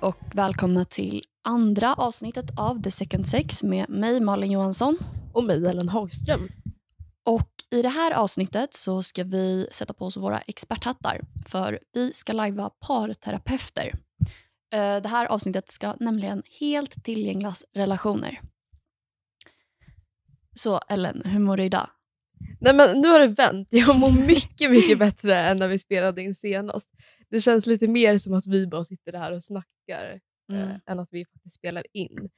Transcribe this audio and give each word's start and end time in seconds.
Och 0.00 0.16
välkomna 0.34 0.84
till 0.84 1.22
andra 1.44 1.94
avsnittet 1.94 2.44
av 2.58 2.82
The 2.82 2.90
Second 2.90 3.26
Sex 3.26 3.62
med 3.62 3.90
mig 3.90 4.20
Malin 4.20 4.50
Johansson. 4.52 4.98
Och 5.32 5.44
mig 5.44 5.66
Ellen 5.66 5.88
Hagström. 5.88 6.48
Och 7.24 7.50
I 7.70 7.82
det 7.82 7.88
här 7.88 8.12
avsnittet 8.12 8.74
så 8.74 9.02
ska 9.02 9.24
vi 9.24 9.68
sätta 9.72 9.94
på 9.94 10.04
oss 10.04 10.16
våra 10.16 10.38
experthattar 10.40 11.20
för 11.46 11.78
vi 11.92 12.12
ska 12.12 12.32
lajva 12.32 12.70
parterapeuter. 12.70 13.92
Eh, 14.72 14.96
Det 15.02 15.08
här 15.08 15.26
avsnittet 15.26 15.70
ska 15.70 15.94
nämligen 16.00 16.42
helt 16.60 17.04
tillgänglas 17.04 17.64
relationer. 17.74 18.40
Så 20.54 20.80
Ellen, 20.88 21.22
hur 21.24 21.38
mår 21.38 21.56
du 21.56 21.64
idag? 21.64 21.90
Nej, 22.60 22.74
men 22.74 23.00
nu 23.00 23.08
har 23.08 23.20
det 23.20 23.26
vänt. 23.26 23.68
Jag 23.70 23.98
mår 23.98 24.10
mycket, 24.26 24.70
mycket 24.70 24.98
bättre 24.98 25.40
än 25.40 25.56
när 25.56 25.68
vi 25.68 25.78
spelade 25.78 26.22
in 26.22 26.34
senast. 26.34 26.88
Det 27.30 27.40
känns 27.40 27.66
lite 27.66 27.88
mer 27.88 28.18
som 28.18 28.34
att 28.34 28.46
vi 28.46 28.66
bara 28.66 28.84
sitter 28.84 29.12
här 29.12 29.32
och 29.32 29.44
snackar 29.44 30.20
Mm. 30.52 30.68
eh, 30.68 30.76
än 30.86 30.98
att 31.00 31.08
vi 31.12 31.24
faktiskt 31.24 31.54
spelar 31.54 31.84
in. 31.92 32.28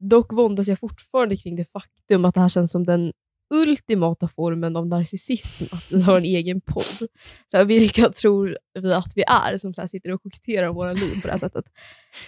Dock 0.00 0.32
våndas 0.32 0.68
jag 0.68 0.78
fortfarande 0.78 1.36
kring 1.36 1.56
det 1.56 1.64
faktum 1.64 2.24
att 2.24 2.34
det 2.34 2.40
här 2.40 2.48
känns 2.48 2.72
som 2.72 2.86
den 2.86 3.12
ultimata 3.54 4.28
formen 4.28 4.76
av 4.76 4.86
narcissism, 4.86 5.64
att 5.72 5.92
vi 5.92 6.02
har 6.02 6.16
en 6.16 6.24
egen 6.24 6.60
podd. 6.60 7.08
Så 7.50 7.56
här, 7.56 7.64
vilka 7.64 8.08
tror 8.08 8.58
vi 8.74 8.92
att 8.92 9.12
vi 9.16 9.22
är 9.22 9.56
som 9.56 9.74
så 9.74 9.88
sitter 9.88 10.12
och 10.12 10.22
koketterar 10.22 10.68
om 10.68 10.74
våra 10.74 10.92
liv 10.92 11.14
på 11.20 11.26
det 11.26 11.30
här 11.30 11.38
sättet? 11.38 11.64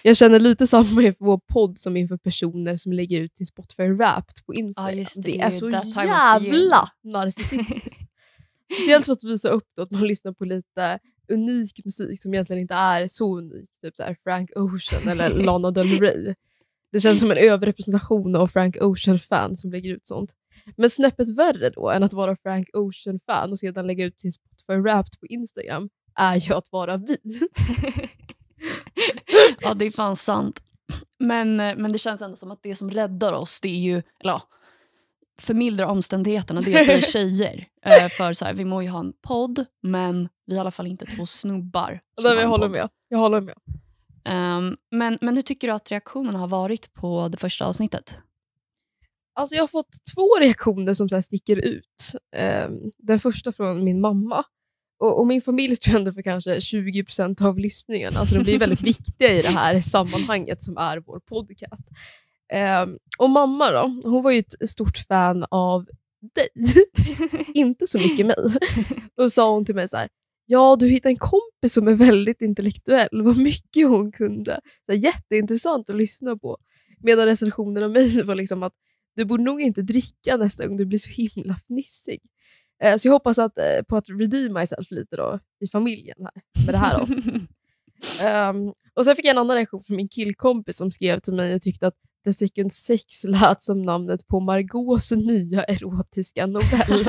Jag 0.03 0.17
känner 0.17 0.39
lite 0.39 0.67
samma 0.67 1.03
inför 1.03 1.25
vår 1.25 1.41
podd 1.53 1.79
som 1.79 1.97
inför 1.97 2.17
personer 2.17 2.77
som 2.77 2.93
lägger 2.93 3.21
ut 3.21 3.37
sin 3.37 3.47
Spotify 3.47 3.89
Wrapped 3.89 4.47
på 4.47 4.55
Instagram. 4.55 4.99
just 4.99 5.23
det, 5.23 5.33
det, 5.33 5.39
det 5.39 5.41
är 5.45 5.51
så 5.51 5.71
jävla 5.71 6.89
narcissistiskt. 7.05 8.01
Speciellt 8.75 9.05
för 9.05 9.13
att 9.13 9.25
visa 9.25 9.49
upp 9.49 9.69
då 9.77 9.83
att 9.83 9.91
man 9.91 10.07
lyssnar 10.07 10.33
på 10.33 10.45
lite 10.45 10.99
unik 11.29 11.85
musik 11.85 12.23
som 12.23 12.35
egentligen 12.35 12.63
inte 12.63 12.75
är 12.75 13.09
så 13.09 13.39
unik. 13.39 13.71
Typ 13.83 13.97
så 13.97 14.15
Frank 14.25 14.51
Ocean 14.57 15.09
eller 15.09 15.31
Lana 15.45 15.71
Del 15.71 16.01
Rey. 16.01 16.35
Det 16.93 17.01
känns 17.01 17.21
som 17.21 17.31
en 17.31 17.37
överrepresentation 17.37 18.37
av 18.37 18.47
Frank 18.47 18.77
Ocean-fans 18.81 19.61
som 19.61 19.73
lägger 19.73 19.95
ut 19.95 20.07
sånt. 20.07 20.35
Men 20.77 20.91
snäppet 20.91 21.37
värre 21.37 21.71
då 21.71 21.91
än 21.91 22.03
att 22.03 22.13
vara 22.13 22.37
Frank 22.37 22.69
Ocean-fan 22.73 23.53
och 23.53 23.59
sedan 23.59 23.87
lägga 23.87 24.05
ut 24.05 24.21
sin 24.21 24.33
Spotify 24.33 24.75
Wrapped 24.75 25.21
på 25.21 25.27
Instagram 25.27 25.89
är 26.15 26.37
ju 26.37 26.55
att 26.55 26.73
vara 26.73 26.97
vi. 26.97 27.19
ja, 29.61 29.75
det 29.75 29.85
är 29.85 29.91
fan 29.91 30.17
sant. 30.17 30.63
Men, 31.19 31.57
men 31.57 31.93
det 31.93 31.99
känns 31.99 32.23
ändå 32.23 32.37
som 32.37 32.51
att 32.51 32.63
det 32.63 32.75
som 32.75 32.91
räddar 32.91 33.33
oss, 33.33 33.61
det 33.61 33.69
är 33.69 33.81
ju, 33.81 33.95
eller 33.95 34.33
ja, 34.33 34.43
förmildrar 35.39 35.87
omständigheterna, 35.87 36.61
det 36.61 36.75
är 36.75 36.81
att 36.81 36.89
vi 36.89 36.93
är 36.93 37.01
tjejer. 37.13 37.67
Eh, 37.83 38.09
för 38.09 38.33
så 38.33 38.45
här, 38.45 38.55
vi 38.55 38.65
må 38.65 38.83
ju 38.83 38.89
ha 38.89 39.01
en 39.01 39.13
podd, 39.23 39.65
men 39.83 40.29
vi 40.47 40.53
är 40.53 40.57
i 40.57 40.61
alla 40.61 40.71
fall 40.71 40.87
inte 40.87 41.07
två 41.07 41.27
snubbar. 41.27 42.01
har 42.29 42.35
jag 42.35 42.49
håller 42.49 42.69
med. 42.69 42.89
Jag 43.09 43.19
håller 43.19 43.41
med. 43.41 43.55
Ehm, 44.25 44.77
men, 44.91 45.19
men 45.21 45.37
hur 45.37 45.43
tycker 45.43 45.69
du 45.69 45.75
att 45.75 45.91
reaktionerna 45.91 46.39
har 46.39 46.49
varit 46.49 46.95
på 46.95 47.29
det 47.29 47.37
första 47.37 47.67
avsnittet? 47.67 48.19
Alltså 49.35 49.55
jag 49.55 49.63
har 49.63 49.69
fått 49.69 49.91
två 50.15 50.39
reaktioner 50.41 50.95
som 50.95 51.09
så 51.09 51.23
sticker 51.23 51.57
ut. 51.57 52.13
Ehm, 52.37 52.73
den 52.99 53.21
första 53.21 53.53
från 53.53 53.85
min 53.85 54.01
mamma. 54.01 54.45
Och, 54.99 55.21
och 55.21 55.27
Min 55.27 55.43
familj 55.43 55.77
står 55.77 55.97
ändå 55.97 56.13
för 56.13 56.23
kanske 56.23 56.59
20% 56.59 57.47
av 57.47 57.59
lyssningarna, 57.59 58.27
så 58.27 58.35
de 58.35 58.45
blir 58.45 58.59
väldigt 58.59 58.83
viktiga 58.83 59.33
i 59.33 59.43
det 59.43 59.49
här 59.49 59.81
sammanhanget 59.81 60.63
som 60.63 60.77
är 60.79 60.99
vår 60.99 61.21
podcast. 61.21 61.89
Ehm, 62.53 62.99
och 63.19 63.31
Mamma 63.31 63.71
då, 63.71 64.01
hon 64.05 64.23
var 64.23 64.31
ju 64.31 64.39
ett 64.39 64.69
stort 64.69 64.99
fan 64.99 65.45
av 65.51 65.87
dig, 66.35 66.49
inte 67.55 67.87
så 67.87 67.99
mycket 67.99 68.27
mig. 68.27 68.37
Då 69.17 69.31
sa 69.31 69.51
hon 69.51 69.65
till 69.65 69.75
mig 69.75 69.89
så 69.89 69.97
här, 69.97 70.09
ja 70.47 70.77
du 70.77 70.89
hittade 70.89 71.13
en 71.13 71.17
kompis 71.17 71.75
som 71.75 71.89
är 71.89 71.95
väldigt 71.95 72.43
intellektuell, 72.43 73.23
vad 73.23 73.39
mycket 73.39 73.89
hon 73.89 74.13
kunde. 74.13 74.61
Så 74.87 74.93
här, 74.93 74.99
jätteintressant 74.99 75.91
att 75.91 75.97
lyssna 75.97 76.37
på. 76.37 76.59
Medan 77.01 77.27
recensionen 77.27 77.85
av 77.85 77.91
mig 77.91 78.23
var 78.25 78.35
liksom 78.35 78.63
att 78.63 78.73
du 79.17 79.25
borde 79.25 79.43
nog 79.43 79.61
inte 79.61 79.83
dricka 79.83 80.37
nästa 80.37 80.67
gång, 80.67 80.77
du 80.77 80.87
blir 80.87 80.99
så 80.99 81.11
himla 81.11 81.55
fnissig. 81.55 82.21
Eh, 82.83 82.97
så 82.97 83.09
jag 83.09 83.13
hoppas 83.13 83.39
att, 83.39 83.59
eh, 83.59 83.83
på 83.89 83.97
att 83.97 84.05
redeem 84.09 84.53
myself 84.53 84.91
lite 84.91 85.17
då, 85.17 85.39
i 85.61 85.67
familjen 85.67 86.17
här, 86.19 86.43
med 86.67 86.75
det 86.75 86.79
här. 86.79 87.07
Ehm, 88.21 88.73
och 88.95 89.05
Sen 89.05 89.17
fick 89.17 89.25
jag 89.25 89.31
en 89.31 89.39
annan 89.39 89.57
reaktion 89.57 89.85
från 89.85 89.97
min 89.97 90.09
killkompis 90.09 90.77
som 90.77 90.91
skrev 90.91 91.21
till 91.21 91.33
mig 91.33 91.55
och 91.55 91.63
tyckte 91.63 91.87
att 91.87 91.95
The 92.25 92.33
Second 92.33 92.73
Sex 92.73 93.25
lät 93.25 93.63
som 93.63 93.83
namnet 93.83 94.27
på 94.27 94.41
Margaux 94.41 95.13
nya 95.13 95.65
erotiska 95.65 96.47
novell. 96.47 97.09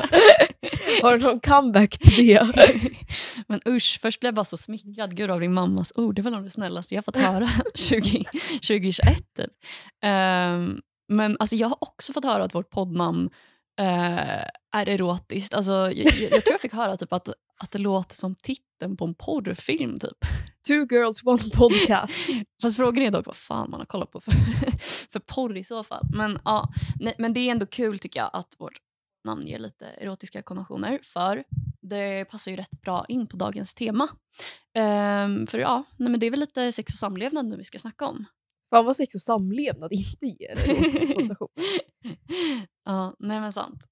Har 1.02 1.18
du 1.18 1.24
någon 1.24 1.40
comeback 1.40 1.98
till 1.98 2.26
det? 2.26 2.54
men 3.46 3.60
usch, 3.68 3.98
först 4.02 4.20
blev 4.20 4.28
jag 4.28 4.34
bara 4.34 4.44
så 4.44 4.56
smickrad. 4.56 5.16
Gud 5.16 5.30
av 5.30 5.40
din 5.40 5.54
mammas 5.54 5.92
ord, 5.94 6.14
det 6.14 6.22
var 6.22 6.30
nog 6.30 6.44
det 6.44 6.50
snällaste 6.50 6.94
jag 6.94 7.04
fått 7.04 7.16
höra 7.16 7.50
20, 7.74 8.24
2021. 8.52 9.18
Typ. 9.36 9.50
Ehm, 10.02 10.80
men 11.08 11.36
alltså, 11.40 11.56
jag 11.56 11.68
har 11.68 11.78
också 11.80 12.12
fått 12.12 12.24
höra 12.24 12.44
att 12.44 12.54
vårt 12.54 12.70
poddnamn 12.70 13.30
eh, 13.80 14.44
är 14.76 14.88
erotiskt. 14.88 15.54
Alltså, 15.54 15.72
jag, 15.72 15.92
jag, 15.94 16.06
jag 16.06 16.44
tror 16.44 16.52
jag 16.52 16.60
fick 16.60 16.72
höra 16.72 16.96
typ 16.96 17.12
att, 17.12 17.28
att 17.58 17.70
det 17.70 17.78
låter 17.78 18.14
som 18.14 18.34
titeln 18.34 18.96
på 18.96 19.04
en 19.04 19.14
porrfilm. 19.14 19.98
Typ. 19.98 20.18
Two 20.68 20.94
girls, 20.94 21.24
one 21.24 21.38
podcast. 21.54 22.30
Fast 22.62 22.76
frågan 22.76 23.02
är 23.04 23.10
dock 23.10 23.26
vad 23.26 23.36
fan 23.36 23.70
man 23.70 23.80
har 23.80 23.86
kollat 23.86 24.10
på 24.10 24.20
för, 24.20 24.32
för 25.12 25.20
porr 25.20 25.56
i 25.56 25.64
så 25.64 25.84
fall. 25.84 26.06
Men, 26.14 26.38
ja, 26.44 26.72
nej, 27.00 27.14
men 27.18 27.32
det 27.32 27.40
är 27.40 27.50
ändå 27.50 27.66
kul 27.66 27.98
tycker 27.98 28.20
jag 28.20 28.30
att 28.32 28.54
vårt 28.58 28.78
namn 29.26 29.46
ger 29.46 29.58
lite 29.58 29.86
erotiska 29.86 30.42
konnotationer 30.42 31.00
för 31.02 31.44
det 31.80 32.24
passar 32.24 32.50
ju 32.50 32.56
rätt 32.56 32.80
bra 32.80 33.04
in 33.08 33.26
på 33.26 33.36
dagens 33.36 33.74
tema. 33.74 34.08
Ehm, 34.74 35.46
för 35.46 35.58
ja, 35.58 35.84
nej, 35.96 36.10
men 36.10 36.20
det 36.20 36.26
är 36.26 36.30
väl 36.30 36.40
lite 36.40 36.72
sex 36.72 36.92
och 36.92 36.98
samlevnad 36.98 37.46
nu 37.46 37.56
vi 37.56 37.64
ska 37.64 37.78
snacka 37.78 38.06
om. 38.06 38.24
Fan 38.70 38.84
vad 38.84 38.96
sex 38.96 39.14
och 39.14 39.20
samlevnad 39.20 39.92
inte 39.92 40.26
ger 40.26 40.70
erotisk 40.70 41.14
konnotation. 41.16 41.48
ja, 42.84 43.16
nej 43.18 43.40
men 43.40 43.52
sant. 43.52 43.82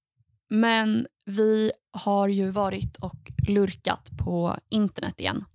Men 0.49 1.07
vi 1.25 1.71
har 1.91 2.27
ju 2.27 2.51
varit 2.51 2.97
och 2.97 3.31
lurkat 3.47 4.09
på 4.23 4.57
internet 4.69 5.19
igen 5.19 5.45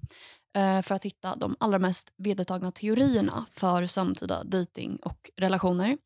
eh, 0.56 0.82
för 0.82 0.94
att 0.94 1.04
hitta 1.04 1.36
de 1.36 1.56
allra 1.60 1.78
mest 1.78 2.12
vedertagna 2.16 2.72
teorierna 2.72 3.47
för 3.52 3.86
samtida 3.86 4.44
dating 4.44 4.97
och 4.97 5.30
relationer. 5.36 5.98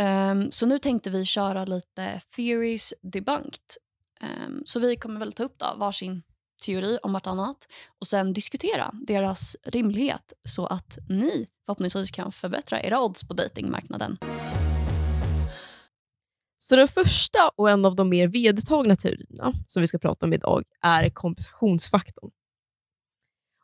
Um, 0.00 0.52
så 0.52 0.66
nu 0.66 0.78
tänkte 0.78 1.10
vi 1.10 1.24
köra 1.24 1.64
lite 1.64 2.20
theories 2.36 2.94
debunked. 3.02 3.76
Um, 4.22 4.62
så 4.64 4.80
vi 4.80 4.96
kommer 4.96 5.20
väl 5.20 5.32
ta 5.32 5.42
upp 5.42 5.58
då 5.58 5.74
varsin 5.76 6.22
teori 6.64 6.98
om 7.02 7.12
vartannat 7.12 7.68
och 8.00 8.06
sen 8.06 8.32
diskutera 8.32 8.94
deras 9.06 9.56
rimlighet 9.62 10.32
så 10.44 10.66
att 10.66 10.98
ni 11.08 11.46
förhoppningsvis 11.66 12.10
kan 12.10 12.32
förbättra 12.32 12.82
era 12.82 13.02
odds 13.02 13.28
på 13.28 13.34
datingmarknaden. 13.34 14.18
Så 16.58 16.76
den 16.76 16.88
första 16.88 17.38
och 17.56 17.70
en 17.70 17.84
av 17.84 17.96
de 17.96 18.08
mer 18.08 18.28
vedertagna 18.28 18.96
teorierna 18.96 19.52
som 19.66 19.80
vi 19.80 19.86
ska 19.86 19.98
prata 19.98 20.26
om 20.26 20.32
idag 20.32 20.64
är 20.82 21.10
kompensationsfaktorn. 21.10 22.30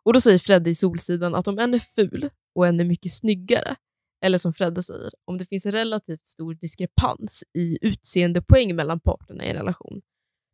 Och 0.02 0.12
Då 0.12 0.20
säger 0.20 0.38
Fredde 0.38 0.70
i 0.70 0.74
Solsidan 0.74 1.34
att 1.34 1.48
om 1.48 1.58
en 1.58 1.74
är 1.74 1.78
ful 1.78 2.30
och 2.54 2.66
en 2.66 2.80
är 2.80 2.84
mycket 2.84 3.12
snyggare, 3.12 3.76
eller 4.22 4.38
som 4.38 4.52
Fredde 4.52 4.82
säger, 4.82 5.10
om 5.24 5.38
det 5.38 5.44
finns 5.44 5.66
en 5.66 5.72
relativt 5.72 6.24
stor 6.24 6.54
diskrepans 6.54 7.44
i 7.54 7.78
utseendepoäng 7.80 8.76
mellan 8.76 9.00
parterna 9.00 9.44
i 9.44 9.48
en 9.48 9.56
relation, 9.56 10.00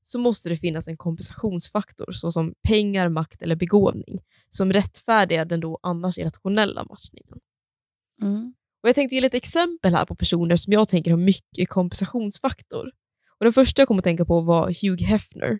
så 0.05 0.19
måste 0.19 0.49
det 0.49 0.57
finnas 0.57 0.89
en 0.89 0.97
kompensationsfaktor 0.97 2.13
såsom 2.13 2.55
pengar, 2.69 3.09
makt 3.09 3.43
eller 3.43 3.57
begåvning 3.57 4.21
som 4.49 4.73
rättfärdigar 4.73 5.45
den 5.45 5.61
då 5.61 5.79
annars 5.83 6.19
irrationella 6.19 6.85
matchningen. 6.85 7.39
Mm. 8.23 8.55
Och 8.83 8.89
Jag 8.89 8.95
tänkte 8.95 9.15
ge 9.15 9.21
lite 9.21 9.37
exempel 9.37 9.95
här 9.95 10.05
på 10.05 10.15
personer 10.15 10.57
som 10.57 10.73
jag 10.73 10.89
tänker 10.89 11.11
har 11.11 11.19
mycket 11.19 11.69
kompensationsfaktor. 11.69 12.87
Och 13.39 13.45
Den 13.45 13.53
första 13.53 13.81
jag 13.81 13.89
kom 13.89 13.99
att 13.99 14.05
tänka 14.05 14.25
på 14.25 14.41
var 14.41 14.67
Hugh 14.67 15.05
Hefner 15.05 15.59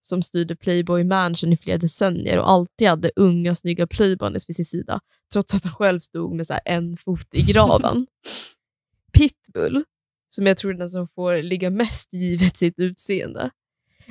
som 0.00 0.22
styrde 0.22 0.56
Playboy 0.56 1.04
Mansion 1.04 1.52
i 1.52 1.56
flera 1.56 1.78
decennier 1.78 2.38
och 2.38 2.50
alltid 2.50 2.88
hade 2.88 3.10
unga 3.16 3.54
snygga 3.54 3.86
playboys 3.86 4.48
vid 4.48 4.56
sin 4.56 4.64
sida 4.64 5.00
trots 5.32 5.54
att 5.54 5.64
han 5.64 5.72
själv 5.72 6.00
stod 6.00 6.34
med 6.36 6.46
så 6.46 6.58
en 6.64 6.96
fot 6.96 7.34
i 7.34 7.42
graven. 7.42 8.06
Pitbull, 9.12 9.84
som 10.28 10.46
jag 10.46 10.56
tror 10.56 10.74
är 10.74 10.78
den 10.78 10.90
som 10.90 11.08
får 11.08 11.42
ligga 11.42 11.70
mest 11.70 12.12
givet 12.12 12.56
sitt 12.56 12.78
utseende. 12.78 13.50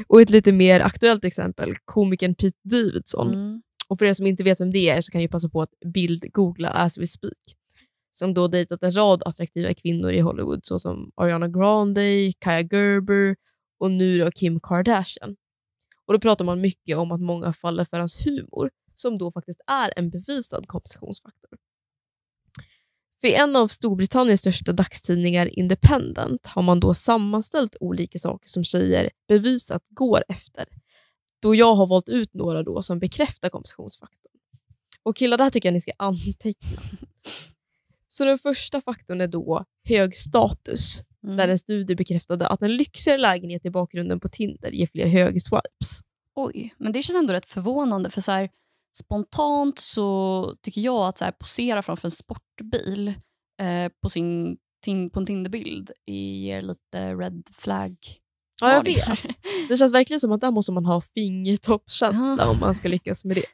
Och 0.08 0.22
ett 0.22 0.30
lite 0.30 0.52
mer 0.52 0.80
aktuellt 0.80 1.26
exempel, 1.26 1.76
komikern 1.86 2.36
Pete 2.36 2.58
Davidson. 2.64 3.34
Mm. 3.34 3.62
Och 3.88 4.00
för 4.00 4.06
er 4.06 4.14
som 4.14 4.28
inte 4.28 4.44
vet 4.44 4.62
vem 4.62 4.72
det 4.72 4.90
är 4.90 5.02
så 5.02 5.12
kan 5.12 5.22
jag 5.22 5.32
passa 5.32 5.50
på 5.50 5.62
att 5.62 5.74
bildgoogla 5.94 6.70
as 6.70 6.98
we 6.98 7.08
speak. 7.08 7.56
Som 8.12 8.34
då 8.34 8.48
dejtat 8.48 8.84
en 8.84 8.96
rad 8.96 9.24
attraktiva 9.26 9.74
kvinnor 9.74 10.12
i 10.12 10.20
Hollywood 10.20 10.60
såsom 10.64 11.12
Ariana 11.16 11.48
Grande, 11.48 12.34
Kaya 12.40 12.62
Gerber 12.62 13.36
och 13.80 13.92
nu 13.92 14.20
då 14.20 14.32
Kim 14.32 14.60
Kardashian. 14.60 15.36
Och 16.10 16.14
Då 16.14 16.20
pratar 16.20 16.46
man 16.46 16.62
mycket 16.62 16.98
om 16.98 17.12
att 17.12 17.22
många 17.22 17.54
faller 17.54 17.84
för 17.84 18.00
hans 18.00 18.26
humor 18.26 18.72
som 18.96 19.18
då 19.18 19.32
faktiskt 19.32 19.62
är 19.68 19.94
en 19.96 20.10
bevisad 20.10 20.68
kompensationsfaktor. 20.68 21.58
För 23.22 23.28
en 23.28 23.56
av 23.56 23.68
Storbritanniens 23.68 24.40
största 24.40 24.72
dagstidningar, 24.72 25.60
Independent, 25.60 26.48
har 26.48 26.62
man 26.62 26.80
då 26.80 26.94
sammanställt 26.94 27.76
olika 27.80 28.20
saker 28.20 28.50
som 28.50 28.64
tjejer 28.64 29.10
bevisat 29.28 29.84
går 29.90 30.24
efter. 30.28 30.66
Då 31.42 31.56
jag 31.56 31.76
har 31.76 31.88
valt 31.88 32.10
ut 32.10 32.34
några 32.34 32.64
då 32.64 32.82
som 32.82 33.00
bekräftar 33.00 33.50
kompensationsfaktorn. 33.50 34.32
Och 35.04 35.16
killar, 35.16 35.38
det 35.38 35.44
här 35.44 35.52
tycker 35.52 35.70
jag 35.70 35.74
ni 35.74 35.82
ska 35.82 35.92
anteckna. 35.98 36.82
Så 38.08 38.26
den 38.26 38.38
första 38.38 38.82
faktorn 38.82 39.22
är 39.22 39.28
då 39.28 39.66
hög 39.84 40.16
status, 40.16 41.04
Mm. 41.24 41.38
där 41.38 41.48
en 41.48 41.60
studie 41.60 41.95
bekräftade 41.95 42.48
att 42.48 42.62
en 42.62 42.77
lyxigare 42.77 43.18
lägenhet 43.18 43.66
i 43.66 43.69
bakgrunden 43.69 44.19
på 44.19 44.27
Tinder 44.27 44.71
ger 44.71 44.88
fler 44.88 45.07
högswipes. 45.07 46.00
Oj, 46.36 46.74
men 46.77 46.92
det 46.92 47.01
känns 47.01 47.18
ändå 47.18 47.33
rätt 47.33 47.48
förvånande. 47.48 48.10
För 48.10 48.21
så 48.21 48.31
här, 48.31 48.50
Spontant 48.98 49.80
så 49.80 50.56
tycker 50.62 50.81
jag 50.81 51.07
att 51.07 51.18
så 51.18 51.25
här, 51.25 51.31
posera 51.31 51.81
framför 51.81 52.07
en 52.07 52.12
sportbil 52.12 53.07
eh, 53.62 53.92
på, 54.01 54.10
sin, 54.10 54.57
på 55.13 55.19
en 55.19 55.25
Tinderbild 55.25 55.92
ger 56.06 56.62
lite 56.62 57.16
red 57.16 57.44
flag. 57.51 57.95
Ja, 58.62 58.74
jag 58.74 58.83
vet. 58.83 59.19
Det 59.69 59.77
känns 59.77 59.94
verkligen 59.94 60.19
som 60.19 60.31
att 60.31 60.42
där 60.42 60.51
måste 60.51 60.71
man 60.71 60.86
ha 60.86 61.01
fingertoppskänsla 61.01 62.44
Ja. 62.44 62.50
om 62.51 62.60
man 62.60 62.75
ska 62.75 62.88
lyckas 62.88 63.25
med 63.25 63.38
det. 63.38 63.45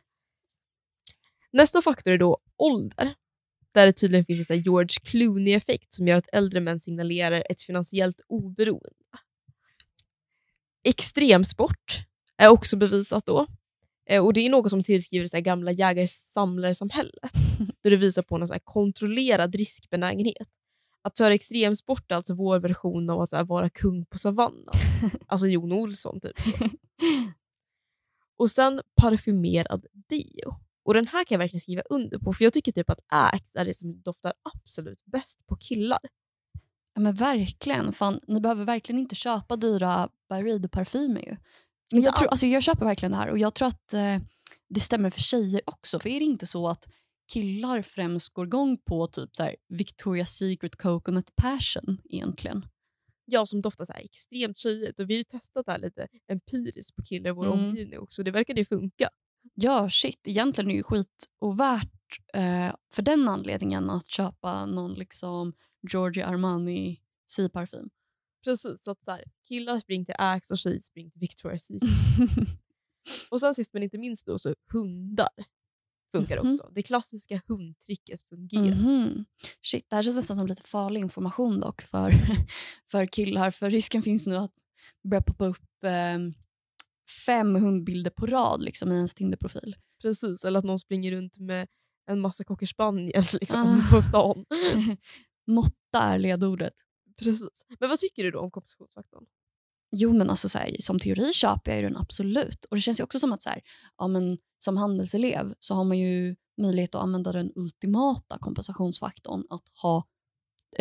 Nästa 1.51 1.81
faktor 1.81 2.13
är 2.13 2.17
då 2.17 2.37
ålder. 2.57 3.13
Där 3.75 3.85
det 3.85 3.91
tydligen 3.93 4.25
finns 4.25 4.51
en 4.51 4.61
George 4.61 4.97
Clooney-effekt 5.03 5.93
som 5.93 6.07
gör 6.07 6.17
att 6.17 6.29
äldre 6.33 6.59
män 6.59 6.79
signalerar 6.79 7.43
ett 7.49 7.61
finansiellt 7.61 8.21
oberoende. 8.27 8.89
Extremsport 10.83 11.99
är 12.37 12.49
också 12.49 12.77
bevisat 12.77 13.25
då. 13.25 13.47
Eh, 14.09 14.25
Och 14.25 14.33
Det 14.33 14.41
är 14.41 14.49
något 14.49 14.69
som 14.69 14.83
tillskriver 14.83 15.27
det 15.31 15.41
gamla 15.41 15.71
jägare-samlare-samhället. 15.71 17.33
Då 17.83 17.89
det 17.89 17.95
visar 17.95 18.21
på 18.21 18.37
någon 18.37 18.47
så 18.47 18.53
här 18.53 18.61
kontrollerad 18.63 19.55
riskbenägenhet. 19.55 20.47
Att 21.01 21.17
köra 21.17 21.33
extremsport 21.33 22.11
är 22.11 22.15
alltså 22.15 22.33
vår 22.35 22.59
version 22.59 23.09
av 23.09 23.21
att 23.21 23.47
vara 23.47 23.69
kung 23.69 24.05
på 24.05 24.17
savannen. 24.17 24.63
Alltså 25.27 25.47
Jon 25.47 25.71
Olsson 25.71 26.19
typ. 26.19 26.37
Och 28.37 28.51
sen 28.51 28.81
parfymerad 29.01 29.85
deo. 30.09 30.55
Och 30.85 30.93
den 30.93 31.07
här 31.07 31.23
kan 31.23 31.35
jag 31.35 31.39
verkligen 31.39 31.61
skriva 31.61 31.81
under 31.89 32.19
på, 32.19 32.33
för 32.33 32.43
jag 32.43 32.53
tycker 32.53 32.71
typ 32.71 32.89
att 32.89 32.99
Axe 33.07 33.59
är 33.59 33.65
det 33.65 33.73
som 33.73 34.01
doftar 34.01 34.33
absolut 34.55 35.05
bäst 35.05 35.45
på 35.47 35.55
killar. 35.55 35.99
Ja, 36.93 37.01
men 37.01 37.13
verkligen. 37.15 37.93
Fan, 37.93 38.19
ni 38.27 38.41
behöver 38.41 38.65
verkligen 38.65 38.99
inte 38.99 39.15
köpa 39.15 39.55
dyra 39.55 40.09
Byredo-parfymer. 40.29 41.21
ju. 41.21 41.37
Men 41.93 42.01
jag, 42.03 42.15
tror, 42.15 42.27
alltså, 42.27 42.45
jag 42.45 42.63
köper 42.63 42.85
verkligen 42.85 43.11
det 43.11 43.17
här 43.17 43.29
och 43.29 43.37
jag 43.37 43.53
tror 43.53 43.67
att 43.67 43.93
eh, 43.93 44.17
det 44.69 44.79
stämmer 44.79 45.09
för 45.09 45.21
tjejer 45.21 45.61
också. 45.65 45.99
För 45.99 46.09
är 46.09 46.19
det 46.19 46.25
inte 46.25 46.45
så 46.47 46.67
att 46.67 46.85
killar 47.33 47.81
främst 47.81 48.33
går 48.33 48.45
igång 48.45 48.77
på 48.77 49.07
typ 49.07 49.35
så 49.35 49.43
här, 49.43 49.55
Victoria's 49.69 50.25
Secret 50.25 50.75
Coconut 50.75 51.35
Passion 51.35 52.01
egentligen? 52.09 52.65
Jag 53.25 53.47
som 53.47 53.61
doftar 53.61 53.85
så 53.85 53.93
här 53.93 54.01
extremt 54.03 54.57
tjejigt 54.57 54.99
och 54.99 55.09
vi 55.09 55.13
har 55.13 55.17
ju 55.17 55.23
testat 55.23 55.65
det 55.65 55.71
här 55.71 55.79
lite 55.79 56.07
empiriskt 56.27 56.95
på 56.95 57.03
killar 57.03 57.29
i 57.29 57.33
vår 57.33 57.45
Mm. 57.45 57.59
omgivning 57.59 57.99
också. 57.99 58.23
Det 58.23 58.31
verkar 58.31 58.53
ju 58.53 58.65
funka. 58.65 59.09
Ja, 59.53 59.89
shit. 59.89 60.27
Egentligen 60.27 60.67
är 60.69 60.73
det 60.73 60.77
ju 60.77 60.83
skit 60.83 61.25
och 61.39 61.59
värt 61.59 61.91
eh, 62.33 62.75
för 62.93 63.01
den 63.01 63.27
anledningen 63.29 63.89
att 63.89 64.07
köpa 64.07 64.65
någon 64.65 64.93
liksom 64.93 65.53
Giorgio 65.91 66.23
Armani 66.25 67.01
C-parfym. 67.29 67.89
Precis, 68.43 68.83
så 68.83 68.91
att 68.91 69.03
så 69.05 69.11
här, 69.11 69.23
killar 69.47 69.77
springer 69.79 70.05
till 70.05 70.15
Axe 70.17 70.53
och 70.53 70.57
tjejer 70.57 70.79
springer 70.79 71.11
till 71.11 71.21
Victoria's 71.21 71.57
Secret. 71.57 71.89
Och 73.29 73.39
sen 73.39 73.55
sist 73.55 73.73
men 73.73 73.83
inte 73.83 73.97
minst 73.97 74.25
då 74.25 74.37
så 74.37 74.55
hundar 74.73 75.29
funkar 76.15 76.43
Mhm. 76.43 76.49
också. 76.53 76.69
Det 76.71 76.81
klassiska 76.83 77.41
hundtricket 77.47 78.21
fungerar. 78.29 78.75
Mhm. 78.75 79.25
Shit, 79.61 79.85
det 79.89 79.95
här 79.95 80.03
känns 80.03 80.15
nästan 80.15 80.35
som 80.35 80.47
lite 80.47 80.61
farlig 80.63 80.99
information 81.01 81.59
dock 81.59 81.81
för, 81.81 82.13
för 82.91 83.05
killar. 83.05 83.51
För 83.51 83.69
risken 83.69 84.01
finns 84.03 84.27
nu 84.27 84.35
att 84.35 84.51
det 85.03 85.09
börjar 85.09 85.21
poppa 85.21 85.45
upp 85.45 85.83
eh, 85.83 86.17
fem 87.25 87.55
hundbilder 87.55 88.11
på 88.11 88.25
rad 88.25 88.63
liksom, 88.63 88.91
i 88.91 88.95
ens 88.95 89.13
Tinder-profil. 89.13 89.75
Precis, 90.01 90.45
eller 90.45 90.59
att 90.59 90.65
någon 90.65 90.79
springer 90.79 91.11
runt 91.11 91.37
med 91.39 91.67
en 92.07 92.21
massa 92.21 92.43
cocker 92.43 92.65
spaniels 92.65 93.33
liksom, 93.41 93.81
Ah. 93.89 93.93
på 93.95 94.01
stan. 94.01 94.43
Måtta 95.47 95.99
är 96.01 96.19
ledordet. 96.19 96.73
Precis. 97.19 97.65
Men 97.79 97.89
vad 97.89 97.99
tycker 97.99 98.23
du 98.23 98.31
då 98.31 98.39
om 98.39 98.51
kompensationsfaktorn? 98.51 99.25
Jo, 99.91 100.13
men 100.13 100.29
alltså 100.29 100.49
så 100.49 100.57
här, 100.59 100.75
som 100.79 100.99
teori 100.99 101.33
köper 101.33 101.71
jag 101.71 101.81
ju 101.81 101.87
den 101.87 101.97
absolut. 101.97 102.65
Och 102.65 102.75
det 102.75 102.81
känns 102.81 102.99
ju 102.99 103.03
också 103.03 103.19
som 103.19 103.33
att 103.33 103.41
så 103.43 103.49
här, 103.49 103.61
ja, 103.97 104.07
men, 104.07 104.37
som 104.57 104.77
handelselev 104.77 105.53
så 105.59 105.73
har 105.73 105.83
man 105.83 105.99
ju 105.99 106.35
möjlighet 106.61 106.95
att 106.95 107.01
använda 107.01 107.31
den 107.31 107.51
ultimata 107.55 108.37
kompensationsfaktorn 108.39 109.43
att 109.49 109.63
ha 109.81 110.03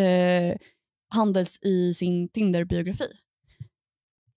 eh, 0.04 0.56
handels 1.08 1.58
i 1.62 1.94
sin 1.94 2.28
Tinder-biografi. 2.28 3.08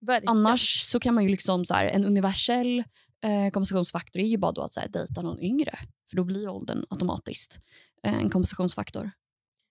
Verkligen. 0.02 0.38
Annars 0.38 0.82
så 0.82 1.00
kan 1.00 1.14
man 1.14 1.24
ju 1.24 1.30
liksom 1.30 1.66
så 1.66 1.74
här, 1.74 1.86
en 1.86 2.06
universell 2.06 2.84
eh, 3.24 3.52
kompensationsfaktor 3.52 4.22
är 4.22 4.28
ju 4.28 4.38
bara 4.38 4.52
då 4.52 4.62
att 4.62 4.74
så 4.74 4.80
här, 4.80 4.88
dejta 4.88 5.22
någon 5.22 5.40
yngre. 5.40 5.80
För 6.10 6.18
då 6.18 6.24
blir 6.24 6.50
åldern 6.50 6.86
automatiskt 6.90 7.60
eh, 8.04 8.14
en 8.14 8.30
kompensationsfaktor. 8.30 9.12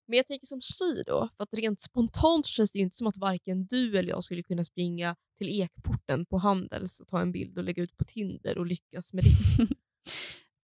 Men 0.09 0.17
jag 0.17 0.27
tänker 0.27 0.47
som 0.47 0.61
tjej 0.61 1.03
då, 1.07 1.29
för 1.37 1.45
att 1.45 1.55
rent 1.55 1.81
spontant 1.81 2.47
så 2.47 2.53
känns 2.53 2.71
det 2.71 2.79
ju 2.79 2.83
inte 2.83 2.97
som 2.97 3.07
att 3.07 3.17
varken 3.17 3.67
du 3.67 3.99
eller 3.99 4.09
jag 4.09 4.25
skulle 4.25 4.43
kunna 4.43 4.65
springa 4.65 5.17
till 5.39 5.61
Ekporten 5.61 6.27
på 6.27 6.39
Handels 6.39 7.01
och 7.01 7.09
ta 7.09 7.21
en 7.21 7.33
bild 7.33 7.59
och 7.59 7.65
lägga 7.65 7.83
ut 7.83 7.97
på 7.97 8.05
Tinder 8.05 8.59
och 8.59 8.67
lyckas 8.67 9.13
med 9.13 9.25
det. 9.25 9.67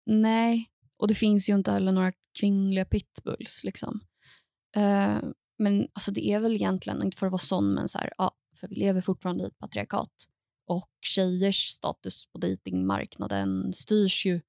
Nej, 0.05 0.69
och 0.97 1.07
det 1.07 1.15
finns 1.15 1.49
ju 1.49 1.55
inte 1.55 1.71
heller 1.71 1.91
några 1.91 2.11
kvinnliga 2.39 2.85
pitbulls. 2.85 3.63
Liksom. 3.63 3.99
Eh, 4.75 5.19
men 5.57 5.87
alltså, 5.93 6.11
det 6.11 6.27
är 6.27 6.39
väl 6.39 6.55
egentligen, 6.55 7.03
inte 7.03 7.17
för 7.17 7.25
att 7.27 7.31
vara 7.31 7.39
sån, 7.39 7.73
men 7.73 7.87
så 7.87 7.97
här, 7.97 8.13
ja, 8.17 8.31
för 8.63 8.69
vi 8.69 8.75
lever 8.75 9.01
fortfarande 9.01 9.43
i 9.43 9.47
ett 9.47 9.59
patriarkat. 9.59 10.11
Och 10.67 10.89
tjejers 11.01 11.67
status 11.67 12.25
på 12.25 12.37
datingmarknaden 12.37 13.73
styrs 13.73 14.25
ju 14.25 14.41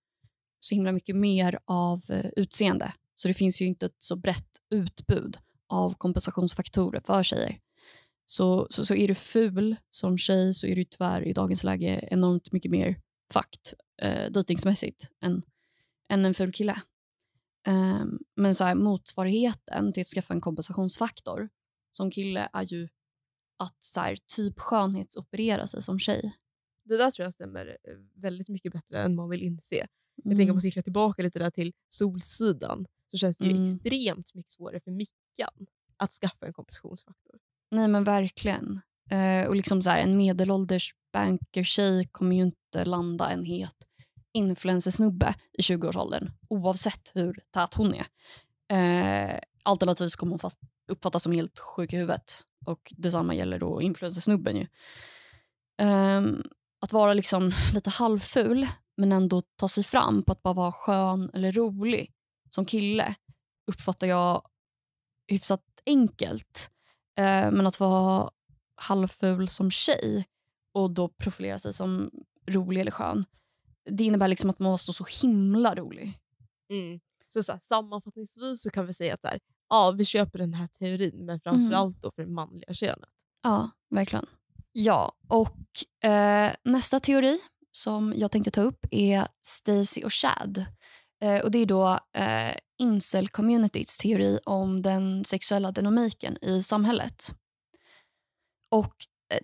så 0.61 0.75
himla 0.75 0.93
mycket 0.93 1.17
mer 1.17 1.59
av 1.65 2.03
eh, 2.09 2.27
utseende. 2.37 2.93
Så 3.15 3.29
det 3.29 3.35
finns 3.35 3.63
ju 3.63 3.67
inte 3.67 3.87
ett 3.87 3.97
så 3.99 4.17
brett 4.17 4.61
utbud 4.71 5.37
av 5.69 5.95
kompensationsfaktorer 5.95 7.01
för 7.01 7.23
tjejer. 7.23 7.59
Så, 8.27 8.67
så, 8.71 8.85
så 8.85 8.95
är 8.95 9.09
du 9.09 9.15
ful 9.15 9.77
som 9.91 10.19
tjej 10.19 10.55
så 10.55 10.67
är 10.67 10.77
du 10.77 10.85
tyvärr 10.85 11.23
i 11.23 11.33
dagens 11.33 11.65
läge 11.65 12.09
enormt 12.11 12.53
mycket 12.53 12.71
mer 12.71 13.01
fucked 13.33 13.79
eh, 14.03 14.31
dejtingsmässigt 14.31 15.09
än, 15.21 15.43
än 16.09 16.25
en 16.25 16.35
ful 16.35 16.53
kille. 16.53 16.83
Um, 17.69 18.19
men 18.37 18.55
så 18.55 18.65
här, 18.65 18.75
motsvarigheten 18.75 19.93
till 19.93 20.01
att 20.01 20.07
skaffa 20.07 20.35
en 20.35 20.41
kompensationsfaktor 20.41 21.49
som 21.93 22.11
kille 22.11 22.49
är 22.53 22.63
ju 22.63 22.89
att 23.57 23.77
så 23.85 24.01
här, 24.01 24.17
typ 24.37 24.61
skönhetsoperera 24.61 25.67
sig 25.67 25.83
som 25.83 25.99
tjej. 25.99 26.33
Det 26.85 26.97
där 26.97 27.11
tror 27.11 27.25
jag 27.25 27.33
stämmer 27.33 27.67
eh, 27.67 27.95
väldigt 28.15 28.49
mycket 28.49 28.73
bättre 28.73 29.03
än 29.03 29.15
man 29.15 29.29
vill 29.29 29.43
inse. 29.43 29.77
Jag 30.17 30.27
Mm. 30.27 30.37
tänker 30.39 30.51
om 30.51 30.57
man 30.57 30.61
cyklar 30.63 30.83
tillbaka 30.83 31.23
lite 31.23 31.39
där 31.39 31.51
till 31.51 31.73
Solsidan 31.89 32.87
så 33.11 33.17
känns 33.19 33.39
det 33.39 33.45
ju 33.45 33.51
Mm. 33.51 33.65
extremt 33.65 34.35
mycket 34.35 34.53
svårare 34.53 34.81
för 34.81 34.91
Mickan 34.91 35.67
att 35.97 36.11
skaffa 36.11 36.47
en 36.47 36.53
kompensationsfaktor. 36.53 37.39
Nej 37.71 37.89
men 37.89 38.05
verkligen. 38.05 38.81
Eh, 39.11 39.47
och 39.49 39.57
liksom 39.57 39.83
så 39.83 39.91
här, 39.91 39.99
en 39.99 40.17
medelålders 40.17 40.95
bankertjej 41.13 42.09
kommer 42.13 42.37
ju 42.37 42.43
inte 42.43 42.85
landa 42.85 43.31
en 43.31 43.45
het 43.45 43.77
influencersnubbe 44.33 45.35
i 45.53 45.63
20-årsåldern 45.63 46.29
oavsett 46.49 47.11
hur 47.15 47.41
tät 47.51 47.75
hon 47.75 47.95
är. 47.95 48.07
Eh, 48.69 49.39
alternativt 49.63 50.13
så 50.13 50.19
kommer 50.19 50.31
hon 50.33 50.39
fast 50.39 50.59
uppfattas 50.89 51.23
som 51.23 51.33
helt 51.33 51.59
sjuk 51.59 51.93
i 51.93 51.97
huvudet. 51.97 52.33
Och 52.67 52.93
detsamma 52.97 53.35
gäller 53.35 53.59
då 53.59 53.83
influencersnubben 53.83 54.57
ju. 54.57 54.67
Ehm, 55.79 56.43
att 56.81 56.93
vara 56.93 57.13
liksom 57.13 57.53
lite 57.75 57.91
halvful 57.91 58.67
men 58.97 59.13
ändå 59.13 59.43
ta 59.57 59.69
sig 59.69 59.85
fram 59.85 60.23
på 60.23 60.33
att 60.33 60.43
bara 60.43 60.55
vara 60.55 60.73
skön 60.73 61.31
eller 61.35 61.53
rolig 61.53 62.13
som 62.51 62.65
kille 62.65 63.15
uppfattar 63.67 64.07
jag 64.07 64.49
hyfsat 65.27 65.63
enkelt. 65.87 66.71
Uh, 67.21 67.51
men 67.51 67.67
att 67.67 67.81
vara 67.81 68.31
halvful 68.77 69.49
som 69.49 69.71
tjej 69.71 70.29
och 70.75 70.91
då 70.91 71.09
profilera 71.09 71.59
sig 71.59 71.73
som 71.73 72.11
rolig 72.47 72.81
eller 72.81 72.91
skön, 72.91 73.25
det 73.91 74.05
innebär 74.05 74.29
liksom 74.29 74.51
att 74.51 74.59
man 74.59 74.71
måste 74.71 74.89
vara 74.89 75.09
så 75.09 75.27
himla 75.27 75.75
rolig. 75.75 76.21
Mm. 76.71 77.01
Så, 77.29 77.43
så 77.43 77.53
här, 77.53 77.59
sammanfattningsvis 77.59 78.63
så 78.63 78.71
kan 78.71 78.87
vi 78.87 78.95
säga 78.95 79.15
att 79.15 79.23
så 79.23 79.29
här, 79.29 79.41
ja, 79.71 79.95
vi 79.99 80.05
köper 80.05 80.39
den 80.39 80.55
här 80.55 80.67
teorin 80.67 81.27
men 81.27 81.41
framförallt 81.41 82.03
då 82.03 82.11
för 82.11 82.23
det 82.23 82.31
manliga 82.31 82.75
könet. 82.75 83.09
Ja, 83.43 83.71
verkligen. 83.91 84.27
Ja, 84.73 85.13
och 85.29 86.09
eh, 86.11 86.53
nästa 86.65 87.01
teori 87.01 87.39
som 87.73 88.15
jag 88.17 88.31
tänkte 88.31 88.51
ta 88.51 88.63
upp 88.63 88.87
är 88.91 89.29
Stacy 89.47 90.05
och 90.05 90.13
Chad. 90.13 90.65
Eh, 91.23 91.41
och 91.41 91.51
det 91.51 91.59
är 91.59 91.67
då 91.67 91.99
eh, 92.17 92.57
incel-communityts 92.83 94.01
teori 94.03 94.39
om 94.45 94.83
den 94.83 95.25
sexuella 95.25 95.73
dynamiken 95.73 96.45
i 96.45 96.63
samhället. 96.63 97.35
Och 98.71 98.95
eh, 99.35 99.41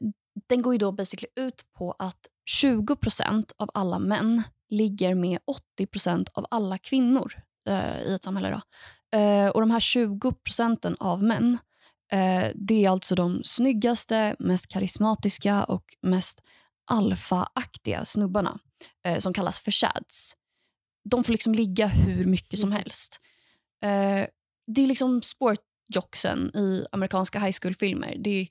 den 0.48 0.62
går 0.62 0.74
ju 0.74 0.78
då 0.78 0.92
basically 0.92 1.32
ut 1.36 1.64
på 1.72 1.94
att 1.98 2.26
20% 2.62 3.52
av 3.56 3.70
alla 3.74 3.98
män 3.98 4.42
ligger 4.68 5.14
med 5.14 5.38
80% 5.80 6.28
av 6.34 6.46
alla 6.50 6.78
kvinnor 6.78 7.34
eh, 7.70 8.02
i 8.02 8.14
ett 8.14 8.24
samhälle. 8.24 8.50
Då. 8.50 8.60
Eh, 9.18 9.48
och 9.48 9.60
de 9.60 9.70
här 9.70 9.80
20 9.80 10.32
procenten 10.32 10.96
av 11.00 11.22
män 11.22 11.58
Eh, 12.12 12.50
det 12.54 12.84
är 12.84 12.90
alltså 12.90 13.14
de 13.14 13.40
snyggaste, 13.44 14.36
mest 14.38 14.68
karismatiska 14.68 15.64
och 15.64 15.84
mest 16.02 16.42
alfaaktiga 16.90 18.04
snubbarna 18.04 18.58
eh, 19.06 19.18
som 19.18 19.32
kallas 19.32 19.60
för 19.60 19.70
chads. 19.70 20.32
de 21.10 21.24
får 21.24 21.32
liksom 21.32 21.54
ligga 21.54 21.86
hur 21.86 22.24
mycket 22.26 22.58
som 22.60 22.68
Mm. 22.68 22.78
helst. 22.82 23.20
Eh, 23.84 24.26
det 24.66 24.82
är 24.82 24.86
liksom 24.86 25.22
sportjocksen 25.22 26.56
i 26.56 26.84
amerikanska 26.92 27.38
high 27.40 27.56
school-filmer. 27.62 28.16
Det 28.18 28.30
är 28.30 28.48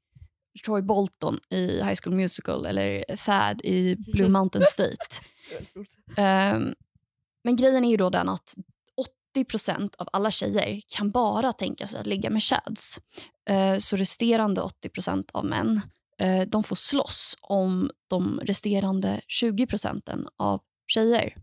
Troy 0.65 0.81
Bolton 0.81 1.39
i 1.49 1.83
High 1.83 1.95
School 2.03 2.15
Musical 2.15 2.65
eller 2.65 3.15
Thad 3.25 3.61
i 3.63 3.95
Blue 3.95 4.29
Mountain 4.38 4.65
State. 4.65 5.05
Ehm, 6.17 6.73
men 7.43 7.55
grejen 7.55 7.85
är 7.85 7.89
ju 7.89 7.97
då 7.97 8.09
den 8.09 8.29
att 8.29 8.55
80% 9.36 9.95
av 9.98 10.09
alla 10.13 10.31
tjejer 10.31 10.81
kan 10.88 11.12
bara 11.12 11.53
tänka 11.53 11.88
sig 11.88 12.00
att 12.00 12.07
ligga 12.07 12.29
med 12.29 12.43
chads. 12.43 13.00
Eh, 13.50 13.77
så 13.77 13.95
resterande 13.95 14.62
80% 14.62 15.29
av 15.33 15.45
män 15.45 15.81
eh, 16.19 16.41
de 16.48 16.63
får 16.63 16.75
slåss 16.75 17.38
om 17.41 17.91
de 18.09 18.39
resterande 18.43 19.21
20 19.27 19.67
procenten 19.67 20.27
av 20.38 20.62
tjejer. 20.88 21.36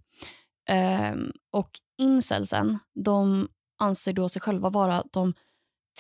Ehm, 0.69 1.33
och 1.53 1.71
incelsen 1.99 2.79
de 3.05 3.49
anser 3.79 4.13
då 4.13 4.29
sig 4.29 4.43
själva 4.43 4.71
vara 4.71 5.05
de 5.13 5.35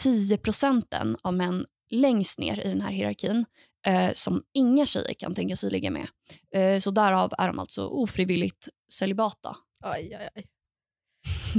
10 0.02 0.38
procenten 0.38 1.16
av 1.22 1.34
män 1.34 1.66
längst 1.90 2.38
ner 2.38 2.60
i 2.60 2.68
den 2.68 2.80
här 2.80 2.90
hierarkin 2.90 3.44
eh, 3.86 4.12
som 4.14 4.42
inga 4.52 4.86
tjejer 4.86 5.14
kan 5.14 5.34
tänka 5.34 5.56
sig 5.56 5.70
ligga 5.70 5.90
med. 5.90 6.08
Eh, 6.54 6.78
så 6.78 6.90
därav 6.90 7.32
är 7.38 7.46
de 7.46 7.58
alltså 7.58 7.86
ofrivilligt 7.86 8.68
celibata. 8.92 9.56
Aj, 9.82 10.14
aj, 10.14 10.28
aj. 10.34 10.46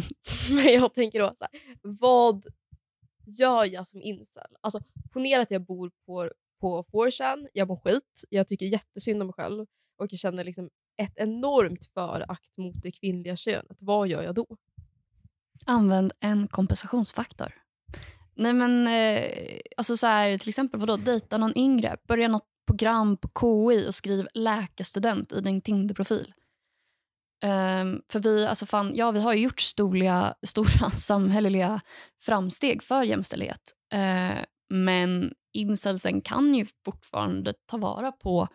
Men 0.52 0.74
jag 0.74 0.94
tänker 0.94 1.20
då, 1.20 1.34
så 1.38 1.46
här, 1.52 1.62
vad 1.82 2.46
gör 3.26 3.66
jag 3.66 3.88
som 3.88 4.02
incel? 4.02 4.56
Alltså, 4.62 4.80
ponera 5.14 5.42
att 5.42 5.52
jag 5.52 5.66
bor 5.66 5.92
på, 6.06 6.32
på 6.62 6.84
4chan, 6.84 7.48
jag 7.54 7.68
mår 7.68 7.78
skit, 7.78 8.24
jag 8.30 8.48
tycker 8.48 8.66
jättesynd 8.66 9.22
om 9.22 9.28
mig 9.28 9.34
själv 9.34 9.66
och 9.98 10.08
jag 10.14 10.20
känner 10.20 10.44
liksom 10.44 10.70
ett 10.98 11.14
enormt 11.16 11.86
förakt 11.86 12.58
mot 12.58 12.82
det 12.82 12.92
kvinnliga 12.92 13.36
könet. 13.36 13.78
Vad 13.82 14.08
gör 14.08 14.24
jag 14.24 14.36
då? 14.36 14.58
Använd 15.66 16.12
en 16.20 16.48
kompensationsfaktor. 16.48 17.54
Nej 18.36 18.54
men, 18.54 18.88
eh, 18.88 19.60
alltså 19.78 19.98
så 19.98 20.08
här, 20.08 20.38
till 20.38 20.50
exempel 20.50 20.80
vadå, 20.80 20.98
dejta 20.98 21.38
någon 21.38 21.58
yngre, 21.58 21.98
börja 22.08 22.28
något 22.28 22.48
program 22.68 23.18
på 23.18 23.30
KI 23.40 23.88
och 23.88 23.96
skriv 23.96 24.28
läkarstudent 24.34 25.32
i 25.32 25.42
din 25.42 25.62
Tinder-profil. 25.62 26.34
Ehm, 27.44 28.02
för 28.10 28.20
vi, 28.20 28.46
alltså 28.46 28.66
fan, 28.66 28.92
ja, 28.96 29.12
vi 29.12 29.20
har 29.20 29.34
ju 29.34 29.40
gjort 29.42 29.60
stora, 29.60 30.36
stora 30.48 30.90
samhälleliga 30.90 31.82
framsteg 32.22 32.84
för 32.84 33.04
jämställdhet. 33.04 33.62
Eh, 33.94 34.44
men 34.70 35.34
incelsen 35.54 36.22
kan 36.22 36.56
ju 36.56 36.66
fortfarande 36.86 37.54
ta 37.66 37.78
vara 37.78 38.12
på 38.12 38.48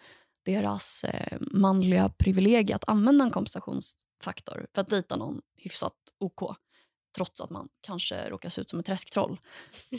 deras 0.45 1.05
eh, 1.05 1.39
manliga 1.41 2.09
privilegier 2.09 2.77
att 2.77 2.89
använda 2.89 3.25
en 3.25 3.31
kompensationsfaktor 3.31 4.67
för 4.75 4.81
att 4.81 4.89
dejta 4.89 5.17
någon 5.17 5.41
hyfsat 5.57 5.95
OK 6.21 6.57
trots 7.17 7.41
att 7.41 7.51
man 7.51 7.69
kanske 7.81 8.31
råkar 8.31 8.49
se 8.49 8.61
ut 8.61 8.71
som 8.71 8.79
ett 8.79 8.87
träsktroll. 8.87 9.41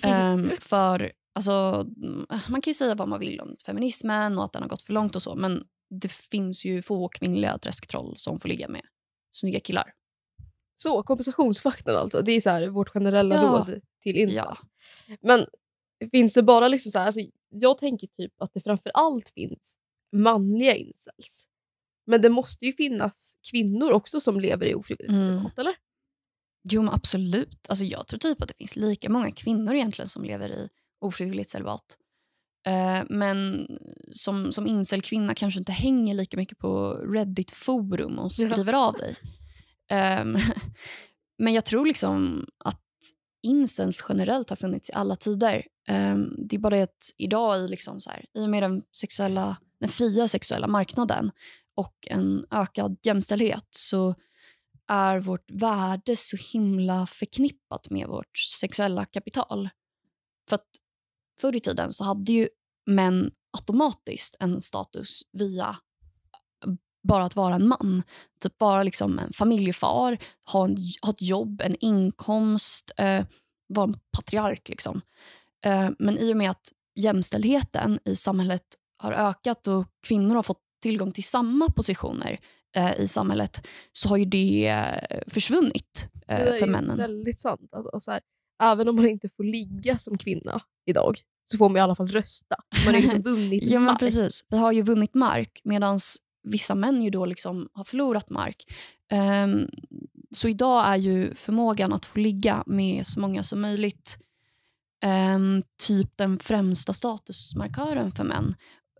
Ehm, 0.03 0.51
för 0.59 1.11
alltså, 1.35 1.85
mm, 2.03 2.25
Man 2.29 2.61
kan 2.61 2.71
ju 2.71 2.73
säga 2.73 2.95
vad 2.95 3.07
man 3.07 3.19
vill 3.19 3.39
om 3.39 3.55
feminismen 3.65 4.37
och 4.37 4.43
att 4.43 4.53
den 4.53 4.61
har 4.61 4.69
gått 4.69 4.81
för 4.81 4.93
långt 4.93 5.15
och 5.15 5.23
så 5.23 5.35
men 5.35 5.63
det 6.01 6.11
finns 6.11 6.65
ju 6.65 6.81
få 6.81 7.07
kvinnliga 7.09 7.57
träsktroll 7.57 8.17
som 8.17 8.39
får 8.39 8.49
ligga 8.49 8.67
med 8.67 8.81
snygga 9.31 9.59
killar. 9.59 9.93
Så, 10.75 11.03
kompensationsfaktorn 11.03 11.95
alltså. 11.95 12.21
Det 12.21 12.31
är 12.31 12.41
så 12.41 12.49
här, 12.49 12.67
vårt 12.67 12.89
generella 12.89 13.35
Ja. 13.35 13.41
råd 13.41 13.81
till 14.03 14.15
incels. 14.15 14.37
Ja. 15.07 15.15
Men 15.21 15.45
finns 16.11 16.33
det 16.33 16.43
bara 16.43 16.67
liksom 16.67 16.91
så 16.91 16.99
här, 16.99 17.05
alltså, 17.05 17.21
jag 17.49 17.77
tänker 17.77 18.07
typ 18.07 18.33
att 18.41 18.53
det 18.53 18.61
framför 18.61 18.91
allt 18.93 19.29
finns 19.29 19.77
manliga 20.15 20.75
incels. 20.75 21.47
Men 22.05 22.21
det 22.21 22.29
måste 22.29 22.65
ju 22.65 22.73
finnas 22.73 23.37
kvinnor 23.51 23.91
också 23.91 24.19
som 24.19 24.39
lever 24.39 24.65
i 24.65 24.75
ofrivilligt 24.75 25.13
Mm. 25.19 25.45
eller? 25.57 25.75
Jo, 26.69 26.81
men 26.81 26.93
absolut. 26.93 27.69
Alltså, 27.69 27.85
jag 27.85 28.07
tror 28.07 28.17
typ 28.19 28.41
att 28.41 28.47
det 28.47 28.53
finns 28.57 28.75
lika 28.75 29.09
många 29.09 29.31
kvinnor 29.31 29.73
egentligen 29.73 30.09
som 30.09 30.23
lever 30.23 30.49
i 30.49 30.69
ofrivilligt 31.01 31.49
celibat. 31.49 31.97
Eh, 32.65 33.03
men 33.09 33.67
som, 34.11 34.51
som 34.51 34.67
incel-kvinna 34.67 35.35
kanske 35.35 35.59
inte 35.59 35.71
hänger 35.71 36.15
lika 36.15 36.37
mycket 36.37 36.57
på 36.57 36.93
Reddit-forum 36.93 38.19
och 38.19 38.33
skriver 38.33 38.73
av 38.73 38.93
dig. 38.93 39.15
Ehm, 39.89 40.37
men 41.37 41.53
jag 41.53 41.65
tror 41.65 41.85
liksom 41.85 42.45
att 42.57 42.79
incels 43.43 44.05
generellt 44.09 44.49
har 44.49 44.55
funnits 44.55 44.89
i 44.89 44.93
alla 44.93 45.15
tider. 45.15 45.63
Ehm, 45.87 46.35
det 46.37 46.55
är 46.55 46.59
bara 46.59 46.75
det 46.75 46.81
att 46.81 47.11
idag 47.17 47.59
i, 47.59 47.67
liksom 47.67 48.01
så 48.01 48.09
här, 48.09 48.25
i 48.33 48.45
och 48.45 48.49
med 48.49 48.63
den, 48.63 48.83
sexuella, 48.91 49.57
den 49.79 49.89
fria 49.89 50.27
sexuella 50.27 50.67
marknaden 50.67 51.31
och 51.75 52.07
en 52.09 52.43
ökad 52.51 52.97
jämställdhet 53.03 53.67
så 53.71 54.15
är 54.87 55.19
vårt 55.19 55.51
värde 55.51 56.15
så 56.15 56.37
himla 56.53 57.05
förknippat 57.05 57.89
med 57.89 58.07
vårt 58.07 58.37
sexuella 58.37 59.05
kapital. 59.05 59.69
För 60.49 60.55
att 60.55 60.67
förr 61.41 61.55
i 61.55 61.59
tiden 61.59 61.93
så 61.93 62.03
hade 62.03 62.31
ju 62.31 62.49
män 62.85 63.31
automatiskt 63.57 64.35
en 64.39 64.61
status 64.61 65.21
via 65.31 65.77
bara 67.07 67.23
att 67.23 67.35
vara 67.35 67.55
en 67.55 67.67
man. 67.67 68.03
Typ 68.39 68.59
vara 68.59 68.83
liksom 68.83 69.19
en 69.19 69.33
familjefar, 69.33 70.17
ha, 70.51 70.65
en, 70.65 70.77
ha 71.01 71.09
ett 71.09 71.21
jobb, 71.21 71.61
en 71.61 71.75
inkomst, 71.79 72.91
eh, 72.97 73.25
vara 73.67 73.87
en 73.87 73.95
patriark. 74.17 74.69
Liksom. 74.69 75.01
Eh, 75.65 75.89
men 75.99 76.17
i 76.17 76.33
och 76.33 76.37
med 76.37 76.51
att 76.51 76.71
jämställdheten 76.95 77.99
i 78.05 78.15
samhället 78.15 78.65
har 78.97 79.11
ökat 79.11 79.67
och 79.67 79.85
kvinnor 80.07 80.35
har 80.35 80.43
fått 80.43 80.61
tillgång 80.81 81.11
till 81.11 81.23
samma 81.23 81.69
positioner 81.69 82.39
eh, 82.75 82.99
i 82.99 83.07
samhället 83.07 83.67
så 83.91 84.09
har 84.09 84.17
ju 84.17 84.25
det 84.25 84.67
eh, 84.67 85.19
försvunnit 85.27 86.07
Det 86.27 86.33
eh, 86.33 86.53
är 86.53 86.59
för 86.59 86.67
männen. 86.67 86.97
väldigt 86.97 87.39
sant. 87.39 87.69
Alltså, 87.71 87.99
så 87.99 88.11
här, 88.11 88.21
även 88.63 88.87
om 88.87 88.95
man 88.95 89.09
inte 89.09 89.29
får 89.29 89.43
ligga 89.43 89.97
som 89.97 90.17
kvinna 90.17 90.61
idag 90.85 91.17
så 91.45 91.57
får 91.57 91.69
man 91.69 91.77
i 91.77 91.79
alla 91.79 91.95
fall 91.95 92.07
rösta. 92.07 92.55
Man 92.85 92.93
har 92.93 93.01
liksom 93.01 93.21
vunnit 93.25 93.63
Ja, 93.63 93.79
mark. 93.79 93.99
precis. 93.99 94.45
Vi 94.49 94.57
har 94.57 94.71
ju 94.71 94.81
vunnit 94.81 95.13
mark 95.15 95.61
medan 95.63 95.99
vissa 96.43 96.75
män 96.75 97.01
ju 97.03 97.09
då 97.09 97.25
liksom 97.25 97.69
har 97.73 97.83
förlorat 97.83 98.29
mark. 98.29 98.63
Ehm, 99.11 99.67
så 100.31 100.47
idag 100.47 100.87
är 100.87 100.95
ju 100.95 101.35
förmågan 101.35 101.93
att 101.93 102.05
få 102.05 102.19
ligga 102.19 102.63
med 102.67 103.05
så 103.05 103.19
många 103.19 103.43
som 103.43 103.61
möjligt 103.61 104.17
ehm, 105.03 105.63
typ 105.87 106.17
den 106.17 106.39
främsta 106.39 106.93
statusmarkören 106.93 108.11
för 108.11 108.23
män. 108.23 108.55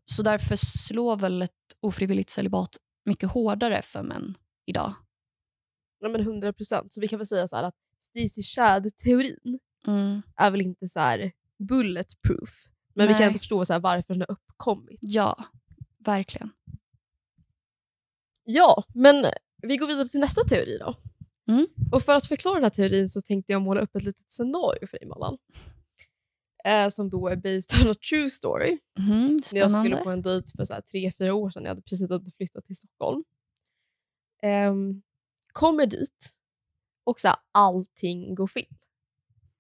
Så 0.06 0.24
därför 0.24 0.56
slår 0.56 1.16
väl 1.16 1.42
ett 1.42 1.52
ofrivilligt 1.80 2.30
celibat 2.30 2.78
mycket 3.06 3.32
hårdare 3.32 3.82
för 3.82 4.04
män 4.04 4.36
idag. 4.66 4.94
Ja, 6.00 6.10
men 6.10 6.22
100 6.22 6.54
procent. 6.54 6.94
Så 6.94 7.02
vi 7.02 7.08
kan 7.08 7.20
väl 7.20 7.28
säga 7.28 7.48
så 7.48 7.56
att 7.56 7.74
Stacey 8.00 8.44
Chad-teorin 8.44 9.60
Mm. 9.88 10.22
är 10.38 10.52
väl 10.52 10.62
inte 10.62 10.88
så 10.88 11.00
här 11.00 11.32
bulletproof. 11.60 12.68
Men 12.94 13.08
vi 13.08 13.14
kan 13.14 13.20
Nej. 13.20 13.28
inte 13.28 13.40
förstå 13.40 13.66
så 13.66 13.74
här 13.74 13.80
varför 13.80 14.14
den 14.14 14.22
har 14.22 14.32
uppkommit. 14.32 15.00
Ja, 15.02 15.46
verkligen. 16.00 16.50
Ja, 18.44 18.84
men 18.94 19.26
vi 19.62 19.78
går 19.78 19.88
vidare 19.88 20.08
till 20.08 20.20
nästa 20.20 20.44
teori 20.44 20.78
då. 20.78 20.96
Mm. 21.48 21.68
Och 21.92 22.02
För 22.04 22.16
att 22.16 22.28
förklara 22.28 22.56
den 22.56 22.64
här 22.64 22.70
teorin 22.70 23.10
så 23.10 23.22
tänkte 23.22 23.52
jag 23.52 23.62
måla 23.62 23.82
upp 23.82 23.96
ett 23.96 24.04
litet 24.04 24.32
scenario 24.32 24.88
för 24.88 25.00
dig 25.00 25.08
Mallan. 25.08 25.38
Eh, 26.66 26.90
som 26.90 27.10
då 27.10 27.28
är 27.28 27.36
based 27.36 27.86
on 27.86 27.92
a 27.92 27.96
true 28.10 28.30
story. 28.30 28.80
När 29.54 29.60
jag 29.60 29.72
skulle 29.72 29.98
på 29.98 30.10
en 30.10 30.22
dejt 30.22 30.48
för 30.58 30.66
så 30.66 30.74
här 30.74 30.82
tre, 30.82 31.12
fyra 31.18 31.34
år 31.34 31.50
sedan. 31.50 31.64
Jag 31.64 31.70
hade 31.70 31.82
precis 31.82 32.10
hade 32.10 32.32
flyttat 32.32 32.66
till 32.66 32.76
Stockholm. 32.76 33.24
Ehm, 34.42 35.02
kommer 35.54 35.86
dit 35.86 36.36
och 37.04 37.20
så 37.20 37.28
här, 37.28 37.38
allting 37.52 38.36
går 38.36 38.48
fel. 38.48 38.76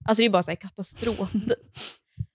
Alltså 0.05 0.21
det 0.21 0.25
är 0.25 0.29
bara 0.29 0.43
så 0.43 0.51
här 0.51 0.55
katastrof. 0.55 1.31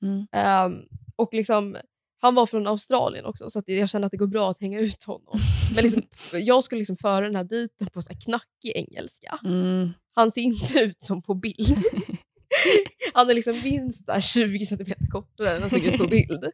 Mm. 0.02 0.26
Ehm, 0.32 0.82
och 1.16 1.34
liksom, 1.34 1.76
han 2.20 2.34
var 2.34 2.46
från 2.46 2.66
Australien 2.66 3.24
också 3.24 3.50
så 3.50 3.62
jag 3.66 3.90
kände 3.90 4.06
att 4.06 4.10
det 4.10 4.16
går 4.16 4.26
bra 4.26 4.50
att 4.50 4.60
hänga 4.60 4.80
ut 4.80 5.04
honom. 5.04 5.38
Men 5.74 5.82
liksom, 5.82 6.02
jag 6.32 6.64
skulle 6.64 6.78
liksom 6.78 6.96
föra 6.96 7.24
den 7.24 7.36
här 7.36 7.44
dejten 7.44 7.86
på 7.86 8.02
så 8.02 8.12
här 8.12 8.20
knackig 8.20 8.72
engelska. 8.74 9.38
Mm. 9.44 9.90
Han 10.14 10.32
ser 10.32 10.40
inte 10.40 10.80
ut 10.80 11.00
som 11.00 11.22
på 11.22 11.34
bild. 11.34 11.78
Han 13.14 13.30
är 13.30 13.34
liksom 13.34 13.60
minst 13.62 14.06
där 14.06 14.20
20 14.20 14.66
centimeter 14.66 15.06
kortare 15.06 15.50
än 15.56 15.60
han 15.60 15.70
såg 15.70 15.84
ut 15.84 15.98
på 15.98 16.06
bild. 16.06 16.44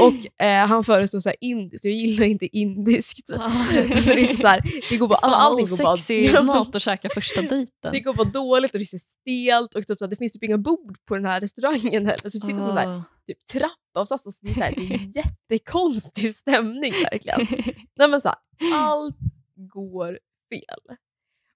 Och 0.00 0.42
eh, 0.44 0.66
han 0.66 0.84
föreslår 0.84 1.20
så 1.20 1.28
här 1.28 1.36
indiskt. 1.40 1.84
Jag 1.84 1.94
gillar 1.94 2.26
inte 2.26 2.56
indiskt. 2.56 3.26
Så 3.96 4.14
det 4.14 4.20
är 4.20 4.24
så 4.24 4.46
här, 4.46 4.60
det 4.90 4.96
går 4.96 5.08
bara, 5.08 5.20
Fan, 5.20 5.34
allting 5.34 5.66
går 5.66 5.76
bara, 5.78 5.92
osexig 5.92 6.24
Ja, 6.24 6.42
mat 6.42 6.74
att 6.74 6.82
käka 6.82 7.08
första 7.14 7.42
dejten. 7.42 7.92
det 7.92 8.00
går 8.00 8.14
bara 8.14 8.28
dåligt 8.28 8.72
och 8.72 8.78
det 8.78 8.82
är 8.82 8.98
så 8.98 8.98
stelt. 8.98 9.74
Och 9.74 9.86
typ, 9.86 9.98
så 9.98 10.04
här, 10.04 10.10
det 10.10 10.16
finns 10.16 10.32
typ 10.32 10.42
inga 10.44 10.58
bord 10.58 10.98
på 11.08 11.14
den 11.14 11.24
här 11.24 11.40
restaurangen 11.40 12.06
heller. 12.06 12.28
Så 12.28 12.38
vi 12.38 12.40
sitter 12.40 12.66
på 12.66 12.72
så 12.72 12.78
här, 12.78 12.86
Ah. 12.96 13.02
typ, 13.26 13.38
trappavsats. 13.46 14.26
Alltså, 14.26 14.40
det, 14.46 14.50
är 14.50 14.54
så 14.54 14.60
här, 14.60 14.74
det 14.76 14.94
är 14.94 15.10
jättekonstig 15.16 16.34
stämning 16.34 16.92
verkligen. 17.10 17.46
Nej, 17.96 18.08
men 18.08 18.20
så 18.20 18.28
här, 18.28 18.38
allt 18.74 19.16
går 19.72 20.18
fel. 20.52 20.96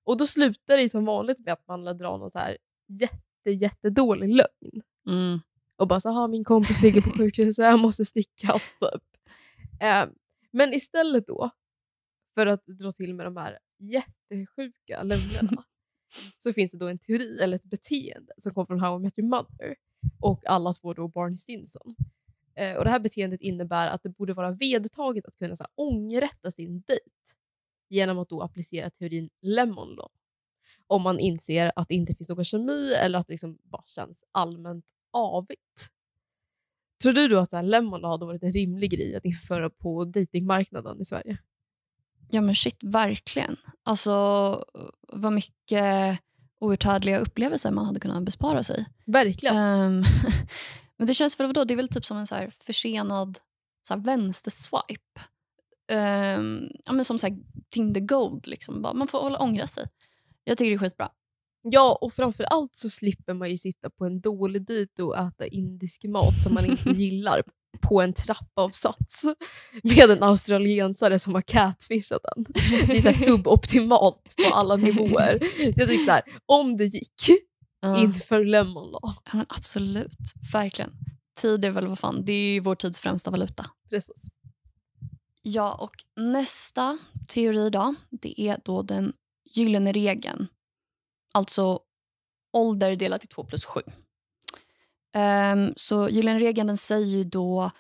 Och 0.05 0.17
då 0.17 0.27
slutar 0.27 0.77
det 0.77 0.89
som 0.89 1.05
vanligt 1.05 1.45
med 1.45 1.53
att 1.53 1.65
man 1.69 1.85
drar 1.85 2.19
någon 2.19 2.31
så 2.31 2.39
här 2.39 2.57
jätte, 3.01 3.17
jättedålig 3.53 4.29
lögn. 4.29 4.83
Mm. 5.07 5.39
Och 5.77 5.89
bara 5.89 6.01
så 6.01 6.11
här, 6.11 6.29
min 6.29 6.45
kompis 6.45 6.83
ligger 6.83 7.01
på 7.01 7.11
sjukhuset, 7.19 7.65
jag 7.65 7.81
måste 7.81 8.05
sticka. 8.05 8.53
Typ. 8.53 9.03
Eh, 9.81 10.07
men 10.51 10.75
istället 10.75 11.27
då, 11.27 11.51
för 12.35 12.47
att 12.47 12.67
dra 12.67 12.93
till 12.93 13.15
med 13.15 13.27
de 13.27 13.37
här 13.37 13.59
jättesjuka 13.79 15.03
lögnerna 15.03 15.65
så 16.37 16.53
finns 16.53 16.73
det 16.73 16.79
då 16.79 16.89
en 16.89 16.99
teori 16.99 17.39
eller 17.41 17.57
ett 17.57 17.65
beteende 17.65 18.33
som 18.39 18.55
kommer 18.55 18.67
från 18.67 18.81
How 18.81 18.97
I 18.97 19.03
Met 19.03 19.19
Your 19.19 19.29
Mother 19.29 19.77
och 20.21 20.47
allas 20.47 20.85
vår 20.85 20.95
då 20.95 21.09
Barney 21.09 21.37
Stinson. 21.37 21.97
Eh, 22.55 22.77
och 22.77 22.85
det 22.85 22.91
här 22.91 23.01
beteendet 23.01 23.41
innebär 23.41 23.89
att 23.89 24.03
det 24.03 24.09
borde 24.09 24.35
vara 24.35 24.51
vedertaget 24.51 25.27
att 25.27 25.37
kunna 25.37 25.57
så 25.57 25.63
här, 25.63 25.71
ångerrätta 25.75 26.51
sin 26.51 26.81
dejt 26.81 27.11
genom 27.89 28.19
att 28.19 28.29
då 28.29 28.43
applicera 28.43 28.91
teorin 28.91 29.31
Lemon 29.43 29.95
Law. 29.95 30.11
Om 30.89 31.03
man 31.03 31.19
inser 31.19 31.73
att 31.77 31.89
det 31.89 31.95
inte 31.95 32.15
finns 32.15 32.29
någon 32.29 32.45
kemi 32.45 32.93
eller 32.95 33.19
att 33.19 33.27
det 33.27 33.33
liksom 33.33 33.59
bara 33.63 33.85
känns 33.87 34.25
allmänt 34.33 34.85
avigt. 35.13 35.89
Tror 37.03 37.13
du 37.13 37.29
då 37.29 37.39
att 37.39 37.51
så 37.51 37.57
här, 37.57 38.09
hade 38.09 38.27
varit 38.27 38.43
en 38.43 38.53
rimlig 38.53 38.91
grej 38.91 39.17
att 39.17 39.25
införa 39.25 39.71
på 39.71 40.05
datingmarknaden 40.05 41.01
i 41.01 41.05
Sverige? 41.05 41.39
Ja 42.31 42.41
men 42.41 42.55
shit, 42.55 42.79
verkligen. 42.83 43.57
Alltså 43.83 44.65
vad 45.13 45.33
mycket 45.33 46.19
outhärdliga 46.61 47.19
upplevelser 47.19 47.71
man 47.71 47.87
hade 47.87 48.01
kunnat 48.01 48.25
bespara 48.25 48.63
sig. 48.63 48.87
Verkligen. 49.07 49.57
Ehm, 49.57 50.03
men 50.97 51.07
det 51.07 51.15
känns 51.15 51.41
väl, 51.41 51.47
vadå? 51.47 51.65
det 51.65 51.75
är 51.75 51.77
väl 51.77 51.89
typ 51.89 52.05
som 52.05 52.17
en 52.19 52.27
så 52.27 52.35
här 52.35 52.51
försenad 52.61 53.39
så 53.89 53.95
här 53.95 54.01
vänsterswipe. 54.01 55.21
Um, 55.93 56.71
ja, 56.85 56.93
men 56.93 57.05
som 57.05 57.19
så 57.19 57.27
här 57.27 57.39
Tinder 57.71 58.01
Gold. 58.01 58.47
Liksom. 58.47 58.83
Bara, 58.83 58.95
man 58.95 59.09
får 59.09 59.21
hålla 59.21 59.39
ångra 59.39 59.67
sig. 59.67 59.87
Jag 60.49 60.59
tycker 60.59 60.71
det 60.71 60.77
är 60.77 60.79
skitbra. 60.79 61.09
Ja, 61.63 61.99
och 62.01 62.13
framför 62.13 62.45
allt 62.45 62.77
så 62.77 62.91
slipper 62.91 63.35
man 63.35 63.51
ju 63.51 63.57
sitta 63.57 63.91
på 63.91 64.05
en 64.07 64.21
dålig 64.21 64.67
dejt 64.67 65.03
och 65.03 65.19
äta 65.19 65.47
indisk 65.47 66.05
mat 66.05 66.43
som 66.43 66.55
man 66.55 66.65
inte 66.65 66.91
gillar 67.03 67.43
på 67.81 68.01
en 68.03 68.13
trappavsats 68.13 69.25
med 69.83 70.11
en 70.11 70.23
australiensare 70.23 71.19
som 71.19 71.35
har 71.35 71.41
catfishat 71.43 72.21
den. 72.23 72.45
Det 72.87 72.97
är 72.97 73.01
så 73.01 73.13
suboptimalt 73.13 74.35
på 74.49 74.55
alla 74.55 74.77
nivåer. 74.77 75.39
Så 75.75 75.81
jag 75.81 75.89
tycker 75.89 76.05
så 76.05 76.11
här, 76.11 76.23
om 76.47 76.77
det 76.77 76.85
gick, 76.85 77.13
Ja. 77.81 78.03
inför 78.03 78.45
Lemon 78.45 78.91
Law. 78.91 79.01
Ja, 79.25 79.31
men 79.33 79.47
absolut, 79.49 80.19
verkligen. 80.53 80.91
Tid 81.41 81.65
är 81.65 81.71
väl 81.71 81.87
vad 81.87 81.99
fan, 81.99 82.25
det 82.25 82.33
är 82.33 82.53
ju 82.53 82.61
vår 82.61 82.75
tids 82.75 83.01
främsta 83.01 83.31
valuta. 83.31 83.67
Precis. 83.91 84.23
Ja, 85.43 85.75
och 85.75 86.23
nästa 86.23 86.99
teori 87.29 87.71
då, 87.71 87.95
det 88.11 88.41
är 88.41 88.61
då 88.65 88.83
den 88.83 89.13
gyllene 89.51 89.93
regeln. 89.93 90.49
Alltså 91.35 91.81
ålder 92.53 92.97
delat 92.97 93.21
till 93.21 93.31
2 93.31 93.45
plus 93.45 93.65
7. 93.65 93.81
Um, 95.17 95.73
så 95.77 96.09
gyllene 96.09 96.39
regeln 96.39 96.67
den 96.67 96.77
säger 96.77 97.07
ju 97.07 97.25
då 97.25 97.71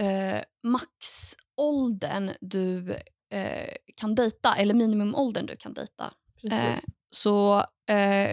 uh, 0.00 0.40
maxåldern 0.62 2.30
du 2.40 2.96
eh, 3.32 3.74
kan 3.96 4.14
dejta, 4.14 4.54
eller 4.54 4.74
minimumåldern 4.74 5.46
du 5.46 5.56
kan 5.56 5.74
dejta. 5.74 6.14
Precis. 6.40 6.62
Eh, 6.62 6.78
Så 7.12 7.64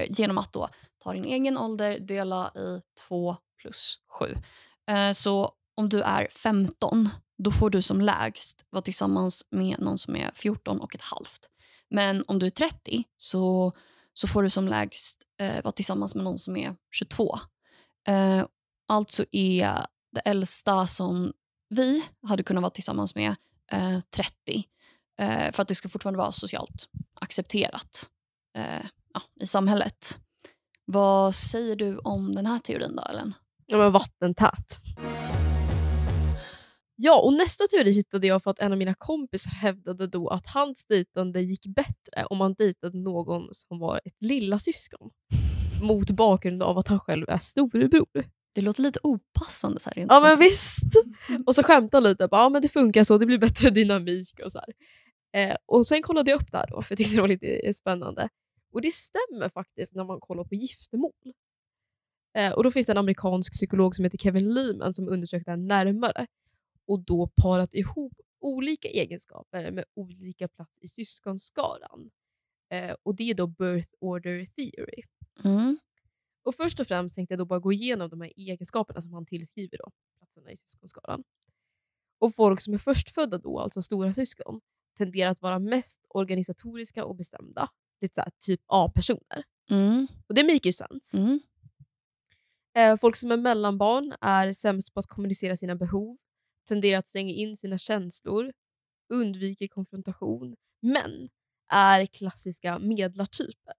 genom 0.10 0.38
att 0.38 0.54
då 0.54 0.70
ta 1.04 1.14
din 1.14 1.26
egen 1.26 1.58
ålder, 1.58 2.00
dela 2.00 2.52
i 2.56 2.82
2 3.08 3.36
plus 3.62 4.00
7. 4.20 4.36
Eh, 4.90 5.12
så 5.12 5.52
om 5.76 5.90
du 5.90 6.02
är 6.02 6.28
15, 6.32 7.10
då 7.38 7.52
får 7.52 7.70
du 7.70 7.82
som 7.82 8.02
lägst 8.02 8.66
vara 8.70 8.82
tillsammans 8.82 9.46
med 9.52 9.80
någon 9.80 9.98
som 9.98 10.16
är 10.16 10.32
14 10.34 10.82
och 10.82 10.96
ett 10.96 11.02
halvt. 11.02 11.50
Men 11.90 12.24
om 12.28 12.40
du 12.40 12.46
är 12.46 12.50
30 12.50 13.04
så, 13.18 13.74
så 14.14 14.28
får 14.28 14.44
du 14.44 14.50
som 14.50 14.68
lägst 14.68 15.24
eh, 15.40 15.64
vara 15.64 15.72
tillsammans 15.72 16.16
med 16.16 16.24
någon 16.24 16.40
som 16.40 16.58
är 16.58 16.76
22. 16.92 17.40
Eh, 18.08 18.46
alltså 18.88 19.26
är 19.32 19.86
det 20.12 20.20
äldsta 20.20 20.88
som 20.88 21.34
vi 21.70 22.06
hade 22.28 22.44
kunnat 22.44 22.62
vara 22.62 22.72
tillsammans 22.72 23.16
med 23.16 23.36
eh, 23.72 24.00
30. 24.00 24.64
Eh, 25.20 25.52
för 25.52 25.62
att 25.62 25.68
det 25.68 25.76
ska 25.76 25.90
fortfarande 25.90 26.18
vara 26.18 26.32
socialt 26.32 26.90
accepterat 27.22 28.10
eh, 28.58 28.86
ja, 29.14 29.22
i 29.42 29.48
samhället. 29.48 30.20
Vad 30.86 31.36
säger 31.36 31.76
du 31.76 31.98
om 31.98 32.36
den 32.36 32.46
här 32.46 32.60
teorin 32.60 32.96
då, 32.96 33.04
Ellen? 33.04 33.34
Ja, 33.66 33.78
men 33.78 33.92
vattentät. 33.92 34.78
Ja, 37.00 37.22
och 37.22 37.34
nästa 37.34 37.68
teori 37.68 37.92
hittade 37.92 38.28
jag 38.28 38.44
för 38.44 38.52
att 38.52 38.60
en 38.60 38.72
av 38.72 38.78
mina 38.78 38.94
kompisar 38.94 39.52
hävdade 39.52 40.08
då 40.08 40.28
att 40.28 40.48
hans 40.48 40.86
dejtande 40.86 41.42
gick 41.42 41.66
bättre 41.68 42.26
om 42.30 42.38
man 42.38 42.54
dejtade 42.54 42.98
någon 42.98 43.54
som 43.54 43.80
var 43.80 44.02
ett 44.06 44.22
lilla 44.22 44.60
syskon 44.60 45.12
mot 45.82 46.12
bakgrund 46.12 46.64
av 46.64 46.78
att 46.78 46.88
han 46.88 47.00
själv 47.00 47.30
är 47.30 47.38
storebror. 47.38 48.26
Det 48.56 48.62
låter 48.62 48.84
lite 48.84 49.00
opassande. 49.04 49.80
Så 49.80 49.90
här, 49.96 50.06
Ja 50.10 50.20
men 50.20 50.40
visst! 50.40 50.84
Och 51.46 51.56
så 51.56 51.64
skämtade 51.64 52.06
han 52.06 52.12
lite, 52.12 52.28
bara, 52.28 52.42
ja 52.42 52.50
men 52.50 52.62
det 52.62 52.70
funkar 52.70 53.04
så, 53.04 53.18
det 53.18 53.26
blir 53.26 53.38
bättre 53.38 53.70
dynamik 53.70 54.40
och 54.46 54.52
så 54.52 54.60
här. 54.60 54.74
Eh, 55.42 55.56
och 55.66 55.88
sen 55.88 56.02
kollade 56.02 56.32
jag 56.32 56.42
upp 56.42 56.52
det 56.52 56.58
här 56.58 56.68
då, 56.68 56.82
för 56.82 56.92
jag 56.92 56.98
tyckte 56.98 57.16
det 57.16 57.22
var 57.22 57.28
lite 57.28 57.74
spännande. 57.74 58.30
Och 58.74 58.82
det 58.82 58.92
stämmer 58.92 59.50
faktiskt 59.50 59.96
när 59.96 60.04
man 60.04 60.20
kollar 60.20 60.44
på 60.44 60.56
giftermål. 60.56 61.12
Eh, 62.38 62.52
och 62.52 62.64
då 62.64 62.72
finns 62.72 62.86
det 62.86 62.94
en 62.94 62.98
amerikansk 62.98 63.54
psykolog 63.54 63.96
som 63.96 64.04
heter 64.06 64.18
Kevin 64.18 64.54
Lehman 64.54 64.94
som 64.94 65.10
undersökt 65.10 65.46
det 65.46 65.52
här 65.52 65.58
närmare 65.58 66.28
och 66.88 67.00
då 67.00 67.28
parat 67.28 67.74
ihop 67.74 68.14
olika 68.40 68.88
egenskaper 68.88 69.72
med 69.72 69.86
olika 69.94 70.48
plats 70.48 70.80
i 70.82 70.88
syskonskaran. 70.88 72.12
Eh, 72.70 72.96
och 73.04 73.16
det 73.16 73.30
är 73.30 73.34
då 73.34 73.48
birth 73.48 73.90
order 74.00 74.46
theory. 74.46 75.04
Mm. 75.44 75.78
Och 76.44 76.56
först 76.56 76.80
och 76.80 76.88
främst 76.88 77.16
tänkte 77.16 77.34
jag 77.34 77.40
då 77.40 77.46
bara 77.46 77.60
gå 77.60 77.74
igenom 77.74 78.10
de 78.10 78.22
här 78.22 78.32
egenskaperna 78.36 79.02
som 79.02 79.14
han 79.14 79.26
tillskriver 79.26 79.78
då, 79.78 79.92
platserna 80.18 80.52
i 80.52 80.58
syskonskaran. 80.58 81.24
Och 82.20 82.36
folk 82.36 82.62
som 82.62 82.74
är 82.74 82.78
förstfödda 82.78 83.38
då, 83.38 83.60
alltså 83.60 83.82
stora 83.82 84.14
syskon, 84.14 84.62
tenderar 84.98 85.32
att 85.32 85.42
vara 85.42 85.60
mest 85.60 86.06
organisatoriska 86.10 87.06
och 87.06 87.16
bestämda. 87.16 87.70
Lite 88.02 88.16
så 88.16 88.22
här, 88.22 88.32
typ 88.40 88.62
A-personer. 88.66 89.44
Mm. 89.70 90.08
Och 90.28 90.36
det 90.36 90.44
make 90.44 90.60
ju 90.64 90.72
sense. 90.72 91.18
Mm. 91.18 91.40
Eh, 92.78 92.98
folk 92.98 93.16
som 93.16 93.32
är 93.32 93.38
mellanbarn 93.38 94.14
är 94.22 94.54
sämst 94.54 94.94
på 94.94 95.00
att 95.00 95.08
kommunicera 95.08 95.58
sina 95.58 95.76
behov, 95.76 96.18
tenderar 96.68 97.00
att 97.00 97.08
stänga 97.08 97.34
in 97.34 97.58
sina 97.58 97.78
känslor, 97.78 98.54
undviker 99.14 99.68
konfrontation, 99.68 100.56
men 100.82 101.24
är 101.72 102.06
klassiska 102.06 102.80
medlartyper. 102.80 103.74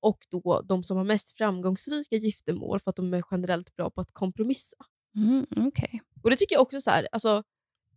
Och 0.00 0.26
då 0.30 0.62
de 0.64 0.82
som 0.84 0.96
har 0.96 1.04
mest 1.04 1.36
framgångsrika 1.38 2.16
giftermål 2.16 2.80
för 2.80 2.90
att 2.90 2.96
de 2.96 3.14
är 3.14 3.22
generellt 3.30 3.76
bra 3.76 3.90
på 3.90 4.00
att 4.00 4.12
kompromissa. 4.12 4.76
Mm. 5.16 5.46
Okej. 5.56 6.02
Och 6.22 6.30
det 6.30 6.36
tycker 6.36 6.54
jag 6.54 6.62
också 6.62 6.80
så 6.80 6.90
här, 6.90 7.08
alltså, 7.12 7.42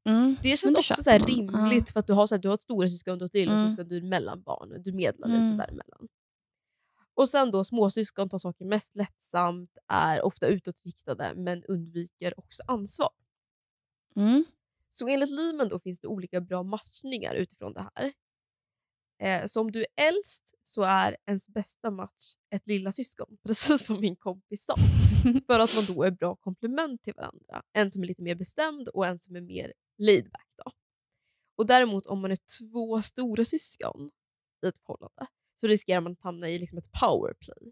Mm. 0.06 0.36
det 0.44 0.58
känns 0.58 0.74
det 0.74 0.80
också 0.80 1.04
så 1.04 1.10
här 1.10 1.20
rimligt 1.20 1.90
för 1.92 2.00
att 2.00 2.08
du 2.08 2.14
har, 2.14 2.28
så 2.28 2.36
här, 2.36 2.42
du 2.42 2.48
har 2.48 2.56
ett 2.56 2.62
stora 2.62 2.88
syskon, 2.88 3.18
du 3.18 3.24
har 3.24 3.28
ett 3.28 3.34
lilla 3.34 3.54
Mm. 3.54 3.88
du 3.90 3.98
är 3.98 4.02
mellanbarn, 4.02 4.84
du 4.84 4.92
medlar 4.92 5.28
Mm. 5.28 5.52
lite 5.52 5.64
däremellan. 5.64 6.08
Och 7.14 7.30
sen 7.30 7.52
då 7.52 7.64
småsyskon 7.64 8.30
tar 8.30 8.38
saker 8.38 8.66
mest 8.66 8.96
lättsamt, 8.96 9.78
är 9.88 10.22
ofta 10.22 10.48
utåtriktade 10.48 11.34
men 11.36 11.64
undviker 11.64 12.40
också 12.40 12.64
ansvar. 12.68 13.10
Mm. 14.20 14.44
Så 14.90 15.08
enligt 15.08 15.30
Limen 15.30 15.70
då 15.70 15.80
finns 15.80 16.00
det 16.00 16.08
olika 16.08 16.42
bra 16.42 16.64
matchningar 16.64 17.36
utifrån 17.36 17.74
det 17.74 17.90
här. 17.96 18.14
Eh, 19.22 19.46
så 19.46 19.62
om 19.62 19.72
du 19.72 19.80
är 19.80 20.08
äldst 20.08 20.54
så 20.62 20.82
är 20.84 21.18
ens 21.26 21.50
bästa 21.50 21.92
match 21.92 22.34
ett 22.50 22.68
lilla 22.68 22.92
syskon, 22.92 23.38
precis 23.48 23.86
som 23.86 24.00
min 24.00 24.16
kompis 24.16 24.66
sa. 24.66 24.76
För 25.48 25.60
att 25.60 25.76
man 25.76 25.96
då 25.96 26.04
är 26.04 26.12
bra 26.12 26.36
komplement 26.36 27.04
till 27.04 27.14
varandra. 27.14 27.64
En 27.74 27.92
som 27.92 28.04
är 28.04 28.08
lite 28.08 28.22
mer 28.22 28.36
bestämd 28.36 28.88
och 28.88 29.08
en 29.08 29.18
som 29.18 29.36
är 29.36 29.42
mer 29.42 29.74
laid 29.98 30.32
back. 30.32 30.48
Då. 30.58 30.72
Och 31.56 31.66
däremot 31.66 32.06
om 32.06 32.22
man 32.22 32.32
är 32.32 32.38
två 32.60 33.02
stora 33.02 33.46
syskon 33.46 34.10
i 34.66 34.68
ett 34.68 34.80
förhållande 34.80 35.28
så 35.62 35.68
riskerar 35.68 36.02
man 36.02 36.12
att 36.12 36.22
hamna 36.22 36.50
i 36.50 36.60
liksom 36.60 36.78
ett 36.78 36.92
powerplay. 37.02 37.72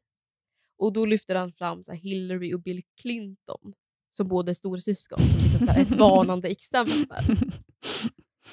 Och 0.78 0.94
då 0.94 1.06
lyfter 1.06 1.36
han 1.36 1.54
fram 1.54 1.84
så 1.84 1.92
Hillary 1.92 2.54
och 2.54 2.62
Bill 2.62 2.84
Clinton 3.02 3.74
som 4.18 4.28
båda 4.28 4.50
är 4.50 4.54
stora 4.54 4.82
syskon 4.82 5.20
som 5.20 5.40
liksom 5.44 5.68
så 5.68 5.72
här 5.74 5.82
ett 5.82 5.94
varnande 5.94 6.48
exempel. 6.48 7.08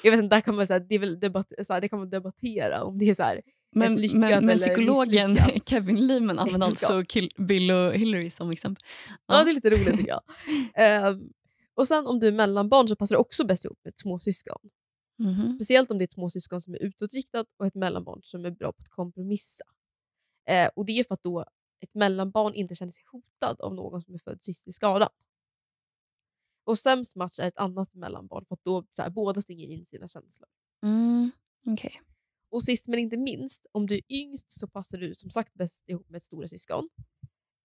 Jag 0.03 0.11
vet 0.11 0.19
inte, 0.23 0.35
där 0.35 0.41
kan 0.41 0.55
man, 0.55 0.67
så 0.67 0.73
här, 0.73 0.79
det, 0.89 0.97
väl 0.97 1.19
debatt, 1.19 1.51
så 1.63 1.73
här, 1.73 1.81
det 1.81 1.89
kan 1.89 1.99
man 1.99 2.09
debattera 2.09 2.83
om 2.83 2.97
det 2.97 3.09
är 3.09 3.13
så 3.13 3.23
här, 3.23 3.41
Men, 3.75 3.95
lyckat 3.95 4.19
men, 4.19 4.45
men 4.45 4.57
psykologen 4.57 5.31
misslyckat. 5.33 5.65
Kevin 5.69 6.07
Lehman 6.07 6.39
använder 6.39 6.67
alltså 6.67 7.03
Kill- 7.03 7.31
Bill 7.37 7.71
och 7.71 7.93
Hillary 7.95 8.29
som 8.29 8.51
exempel. 8.51 8.83
Ja, 9.27 9.43
det 9.43 9.49
är 9.49 9.53
lite 9.53 9.69
roligt 9.69 9.97
tycker 9.97 10.07
jag. 10.07 10.21
Ehm, 10.75 11.29
och 11.75 11.87
sen 11.87 12.07
om 12.07 12.19
du 12.19 12.27
är 12.27 12.31
mellanbarn 12.31 12.87
så 12.87 12.95
passar 12.95 13.15
det 13.15 13.19
också 13.19 13.45
bäst 13.45 13.65
ihop 13.65 13.79
med 13.83 13.91
ett 13.91 13.99
småsyskon. 13.99 14.59
Mhm. 15.19 15.49
Speciellt 15.49 15.91
om 15.91 15.97
det 15.97 16.01
är 16.03 16.05
ett 16.07 16.11
småsyskon 16.13 16.61
som 16.61 16.73
är 16.73 16.83
utåtriktat 16.83 17.47
och 17.59 17.65
ett 17.67 17.75
mellanbarn 17.75 18.19
som 18.23 18.45
är 18.45 18.51
bra 18.51 18.71
på 18.71 18.77
att 18.79 18.89
kompromissa. 18.89 19.63
Eh, 20.49 20.69
och 20.75 20.85
Det 20.85 20.99
är 20.99 21.03
för 21.03 21.13
att 21.13 21.23
då 21.23 21.45
ett 21.83 21.93
mellanbarn 21.95 22.53
inte 22.53 22.75
känner 22.75 22.91
sig 22.91 23.03
hotad 23.11 23.61
av 23.61 23.75
någon 23.75 24.01
som 24.01 24.13
är 24.13 24.17
född 24.19 24.43
sist 24.43 24.67
i 24.67 24.71
skaran. 24.71 25.09
Och 26.65 26.77
sämst 26.77 27.15
match 27.15 27.39
är 27.39 27.47
ett 27.47 27.57
annat 27.57 27.95
mellanbarn 27.95 28.45
för 28.45 28.53
att 28.53 28.63
då 28.63 28.85
så 28.91 29.01
här, 29.01 29.09
båda 29.09 29.41
stänger 29.41 29.67
in 29.67 29.85
sina 29.85 30.07
känslor. 30.07 30.47
Mm. 30.83 31.31
Okej. 31.65 32.01
Och 32.51 32.63
sist 32.63 32.87
men 32.87 32.99
inte 32.99 33.17
minst, 33.17 33.65
om 33.71 33.87
du 33.87 33.95
är 33.95 34.01
yngst 34.09 34.51
så 34.59 34.67
passar 34.67 34.97
du 34.97 35.15
som 35.15 35.29
sagt 35.29 35.53
bäst 35.53 35.83
ihop 35.89 36.09
med 36.09 36.17
ett 36.17 36.23
stora 36.23 36.47
syskon. 36.47 36.89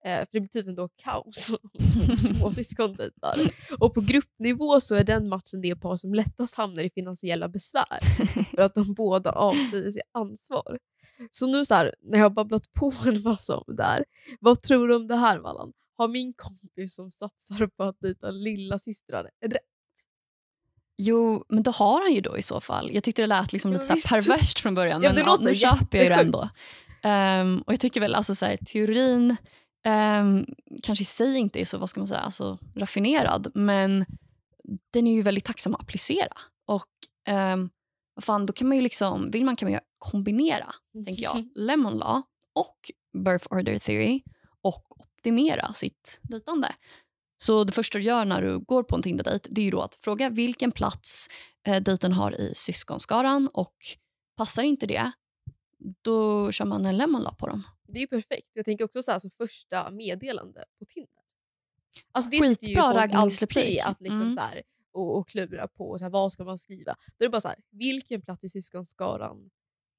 Eh, 0.04 0.18
för 0.18 0.28
det 0.32 0.40
blir 0.40 0.48
tydligen 0.48 0.74
då 0.74 0.88
kaos 0.88 1.54
om 2.08 2.16
småsyskon 2.16 2.94
dejtar. 2.98 3.36
Och 3.80 3.94
på 3.94 4.00
gruppnivå 4.00 4.80
så 4.80 4.94
är 4.94 5.04
den 5.04 5.28
matchen 5.28 5.60
det 5.60 5.76
par 5.76 5.96
som 5.96 6.14
lättast 6.14 6.54
hamnar 6.54 6.82
i 6.82 6.90
finansiella 6.90 7.48
besvär 7.48 7.98
för 8.50 8.62
att 8.62 8.74
de 8.74 8.94
båda 8.94 9.32
avsäger 9.32 9.90
sig 9.90 10.02
ansvar. 10.12 10.78
Så 11.30 11.46
nu 11.46 11.64
så 11.64 11.74
här, 11.74 11.94
när 12.00 12.18
jag 12.18 12.24
har 12.24 12.30
babblat 12.30 12.72
på 12.72 12.92
en 13.06 13.22
massa 13.22 13.56
om 13.56 13.76
det 13.76 13.82
här, 13.82 14.04
vad 14.40 14.62
tror 14.62 14.88
du 14.88 14.96
om 14.96 15.06
det 15.06 15.16
här 15.16 15.38
Vallan? 15.38 15.72
Har 16.00 16.08
min 16.08 16.32
kompis 16.32 16.94
som 16.94 17.10
satsar 17.10 17.66
på 17.66 17.82
att 17.82 18.00
dejta 18.00 18.30
lilla 18.30 18.78
systrar 18.78 19.24
rätt? 19.24 19.62
Jo, 20.96 21.44
men 21.48 21.62
det 21.62 21.70
har 21.70 22.00
han 22.00 22.14
ju 22.14 22.20
då 22.20 22.38
i 22.38 22.42
så 22.42 22.60
fall. 22.60 22.90
Jag 22.92 23.04
tyckte 23.04 23.22
det 23.22 23.26
lät 23.26 23.52
liksom 23.52 23.72
lite 23.72 23.84
så 23.84 24.08
perverst 24.08 24.60
från 24.60 24.74
början, 24.74 25.02
Ja, 25.02 25.12
men 25.14 25.24
ja, 25.26 25.38
nu 25.40 25.54
köper 25.54 25.98
jag 25.98 26.04
ju 26.04 26.08
det 26.08 26.20
ändå. 26.20 26.48
Ehm, 27.02 27.62
och 27.66 27.72
jag 27.72 27.80
tycker 27.80 28.00
väl 28.00 28.14
alltså 28.14 28.34
så 28.34 28.46
här, 28.46 28.56
teorin 28.56 29.36
ehm, 29.84 30.46
kanske 30.82 31.02
i 31.02 31.04
sig 31.04 31.36
inte 31.36 31.60
är 31.60 31.64
så 31.64 31.78
vad 31.78 31.90
ska 31.90 32.00
man 32.00 32.06
säga, 32.06 32.20
alltså, 32.20 32.58
raffinerad, 32.76 33.50
men 33.54 34.06
den 34.90 35.06
är 35.06 35.12
ju 35.12 35.22
väldigt 35.22 35.44
tacksam 35.44 35.74
att 35.74 35.80
applicera. 35.80 36.32
Och 36.66 36.88
um, 37.54 37.70
vad 38.14 38.24
fan, 38.24 38.46
då 38.46 38.52
kan 38.52 38.68
man 38.68 38.76
ju 38.76 38.82
liksom, 38.82 39.30
vill 39.30 39.44
man 39.44 39.56
kan 39.56 39.66
man 39.66 39.72
ju 39.72 39.80
kombinera, 39.98 40.74
tänker 41.04 41.22
jag, 41.22 41.48
Lemon 41.54 41.98
Law 41.98 42.22
och 42.54 42.90
Birth 43.24 43.46
Order 43.50 43.78
Theory 43.78 44.22
optimera 45.20 45.72
sitt 45.72 46.20
dejtande. 46.22 46.74
Så 47.36 47.64
det 47.64 47.72
första 47.72 47.98
du 47.98 48.04
gör 48.04 48.24
när 48.24 48.42
du 48.42 48.58
går 48.58 48.82
på 48.82 48.96
en 48.96 49.02
Tinder-dejt 49.02 49.48
det 49.50 49.68
är 49.68 49.84
att 49.84 49.94
fråga 49.94 50.30
vilken 50.30 50.72
plats 50.72 51.28
eh, 51.66 51.82
dejten 51.82 52.12
har 52.12 52.32
i 52.40 52.54
syskonskaran 52.54 53.48
och 53.54 53.74
passar 54.36 54.62
inte 54.62 54.86
det, 54.86 55.12
då 56.02 56.50
kör 56.52 56.64
man 56.64 56.86
en 56.86 56.96
lemon 56.96 57.26
på 57.38 57.46
dem. 57.46 57.62
Det 57.88 57.98
är 57.98 58.00
ju 58.00 58.06
perfekt. 58.06 58.48
Jag 58.52 58.64
tänker 58.64 58.84
också 58.84 59.02
så 59.02 59.12
här, 59.12 59.18
som 59.18 59.30
första 59.30 59.90
meddelande 59.90 60.64
på 60.78 60.84
Tinder. 60.84 61.10
Alltså 62.12 62.30
det 62.30 62.40
Skitbra 62.40 62.94
raggningsreplik. 62.94 63.80
Att 63.84 64.00
liksom 64.00 64.20
Mm. 64.22 64.34
så 64.34 64.40
här, 64.40 64.62
och, 64.92 65.18
och 65.18 65.28
klura 65.28 65.68
på 65.68 65.98
så 65.98 66.04
här, 66.04 66.10
vad 66.10 66.32
ska 66.32 66.44
man 66.44 66.58
skriva. 66.58 66.96
Då 67.18 67.24
är 67.24 67.28
det 67.28 67.30
bara 67.32 67.40
så 67.40 67.48
här, 67.48 67.56
vilken 67.70 68.22
plats 68.22 68.44
i 68.44 68.48
syskonskaran 68.48 69.50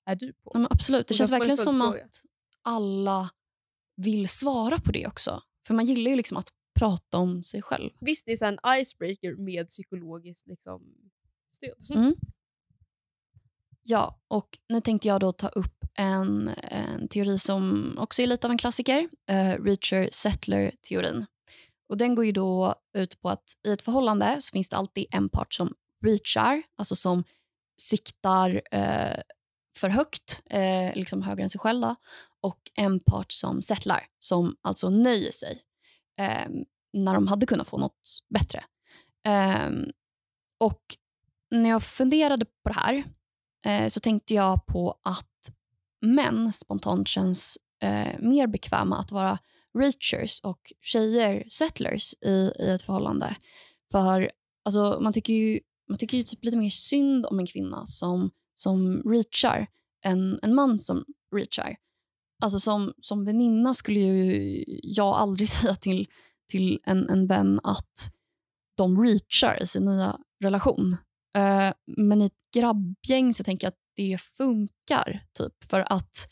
är 0.06 0.16
du 0.16 0.34
på? 0.34 0.52
Ja, 0.54 0.68
absolut, 0.70 1.08
det 1.08 1.12
Och 1.12 1.16
känns 1.16 1.32
verkligen 1.32 1.52
en 1.52 1.58
som 1.58 1.80
följdfråga. 1.80 2.06
att 2.06 2.22
alla 2.62 3.30
vill 4.04 4.30
svara 4.30 4.80
på 4.80 4.92
det 4.92 5.08
också. 5.08 5.42
För 5.68 5.74
man 5.74 5.86
gillar 5.86 6.12
ju 6.12 6.18
liksom 6.18 6.38
att 6.38 6.50
prata 6.80 7.18
om 7.18 7.44
sig 7.44 7.62
själv. 7.62 7.90
Visst, 8.00 8.26
det 8.26 8.32
är 8.32 8.44
en 8.44 8.80
icebreaker 8.82 9.36
med 9.36 9.68
psykologiskt 9.68 10.48
liksom, 10.48 10.82
stöd. 11.52 11.74
Mm. 11.98 12.16
Ja, 13.84 14.20
och 14.28 14.60
nu 14.70 14.82
tänkte 14.82 15.08
jag 15.08 15.20
då 15.20 15.32
ta 15.32 15.48
upp 15.48 15.86
en, 15.94 16.52
en 16.64 17.08
teori 17.08 17.38
som 17.38 17.94
också 17.98 18.22
är 18.22 18.28
lite 18.28 18.48
av 18.48 18.52
en 18.52 18.58
klassiker, 18.58 19.10
uh, 19.32 19.64
Reacher-Settler-teorin. 19.64 21.26
Och 21.90 21.98
Den 21.98 22.16
går 22.16 22.26
ju 22.26 22.32
då 22.32 22.76
ut 22.94 23.22
på 23.22 23.30
att 23.30 23.44
i 23.68 23.72
ett 23.72 23.82
förhållande 23.82 24.38
så 24.40 24.52
finns 24.52 24.70
det 24.70 24.76
alltid 24.76 25.06
en 25.12 25.30
part 25.30 25.54
som 25.54 25.74
reachar, 26.06 26.64
alltså 26.78 26.96
som 26.96 27.24
siktar 27.82 28.62
eh, 28.72 29.22
för 29.78 29.90
högt, 29.90 30.44
eh, 30.50 30.96
liksom 30.96 31.22
högre 31.22 31.44
än 31.44 31.50
sig 31.50 31.60
själva, 31.60 31.96
och 32.42 32.60
en 32.74 33.00
part 33.00 33.32
som 33.32 33.62
settlar, 33.62 34.08
som 34.20 34.56
alltså 34.62 34.90
nöjer 34.90 35.32
sig 35.32 35.62
eh, 36.20 36.50
när 36.94 37.14
de 37.14 37.28
hade 37.28 37.46
kunnat 37.46 37.68
få 37.68 37.78
något 37.78 38.20
bättre. 38.30 38.64
Eh, 39.28 39.70
och 40.60 40.82
när 41.52 41.70
jag 41.70 41.84
funderade 41.84 42.46
på 42.46 42.70
det 42.70 42.74
här 42.74 43.04
eh, 43.66 43.88
så 43.88 44.00
tänkte 44.00 44.34
jag 44.34 44.66
på 44.66 45.00
att 45.04 45.52
män 46.02 46.54
spontant 46.54 47.08
känns 47.08 47.58
eh, 47.84 48.20
mer 48.20 48.48
bekväma 48.48 49.00
att 49.00 49.12
vara 49.12 49.40
reachers 49.80 50.42
och 50.44 50.74
tjejer 50.82 51.46
settlers 51.50 52.14
i, 52.22 52.54
i 52.60 52.70
ett 52.70 52.82
förhållande. 52.82 53.36
För 53.92 54.32
alltså, 54.66 55.00
man 55.02 55.14
tycker 55.14 55.34
ju, 55.34 55.60
man 55.90 55.98
tycker 55.98 56.18
ju 56.18 56.24
typ 56.24 56.44
lite 56.44 56.58
mer 56.58 56.70
synd 56.70 57.26
om 57.26 57.40
en 57.40 57.48
kvinna 57.48 57.86
som, 57.86 58.32
som 58.56 59.04
reachar 59.12 59.68
än 60.06 60.40
en 60.42 60.56
man 60.56 60.80
som 60.80 61.06
reachar. 61.36 61.76
Alltså 62.42 62.60
som, 62.60 62.94
som 63.02 63.26
väninna 63.26 63.74
skulle 63.74 64.00
ju 64.00 64.64
jag 64.84 65.16
aldrig 65.16 65.50
säga 65.60 65.76
till, 65.76 66.08
till 66.50 66.80
en, 66.84 67.10
en 67.10 67.28
vän 67.28 67.60
att 67.64 68.12
de 68.78 69.04
reachar 69.04 69.64
i 69.64 69.66
sin 69.66 69.86
nya 69.86 70.18
relation. 70.44 70.96
Uh, 71.38 71.74
men 71.98 72.22
i 72.22 72.26
ett 72.26 72.52
grabbgäng 72.56 73.34
så 73.34 73.44
tänker 73.44 73.68
jag 73.68 73.72
att 73.72 73.80
det 73.96 74.22
funkar. 74.38 75.24
typ 75.38 75.64
För 75.70 75.94
att 75.94 76.30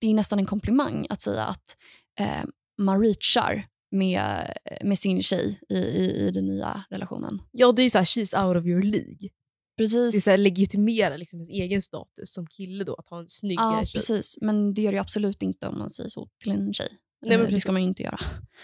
det 0.00 0.06
är 0.06 0.14
nästan 0.14 0.38
en 0.38 0.46
komplimang 0.46 1.06
att 1.10 1.22
säga 1.22 1.44
att 1.44 1.76
uh, 2.20 2.44
man 2.78 3.00
reachar 3.00 3.66
med, 3.90 4.52
med 4.84 4.98
sin 4.98 5.22
tjej 5.22 5.60
i, 5.68 5.78
i, 5.78 6.26
i 6.26 6.30
den 6.30 6.46
nya 6.46 6.84
relationen. 6.90 7.38
Ja, 7.50 7.72
det 7.72 7.82
är 7.82 7.84
ju 7.84 7.90
så 7.90 7.98
här, 7.98 8.04
she's 8.04 8.46
out 8.46 8.56
of 8.56 8.66
your 8.66 8.82
League. 8.82 9.28
Precis. 9.76 10.12
Det 10.12 10.18
är 10.18 10.20
så 10.20 10.30
här, 10.30 10.38
legitimerar 10.38 11.18
liksom 11.18 11.38
ens 11.38 11.50
egen 11.50 11.82
status 11.82 12.32
som 12.34 12.46
kille 12.46 12.84
då, 12.84 12.94
att 12.94 13.08
ha 13.08 13.18
en 13.18 13.28
snyggare 13.28 13.78
Ja, 13.78 13.84
tjej. 13.84 14.00
precis. 14.00 14.38
Men 14.40 14.74
det 14.74 14.82
gör 14.82 14.92
det 14.92 14.98
absolut 14.98 15.42
inte 15.42 15.68
om 15.68 15.78
man 15.78 15.90
säger 15.90 16.10
så 16.10 16.28
till 16.42 16.52
en 16.52 16.72
tjej. 16.72 16.88
Nej, 17.26 17.36
men 17.38 17.46
Eh, 17.46 17.52
det 17.52 17.60
ska 17.60 17.72
man 17.72 17.82
ju 17.82 17.88
inte 17.88 18.02
göra. 18.02 18.18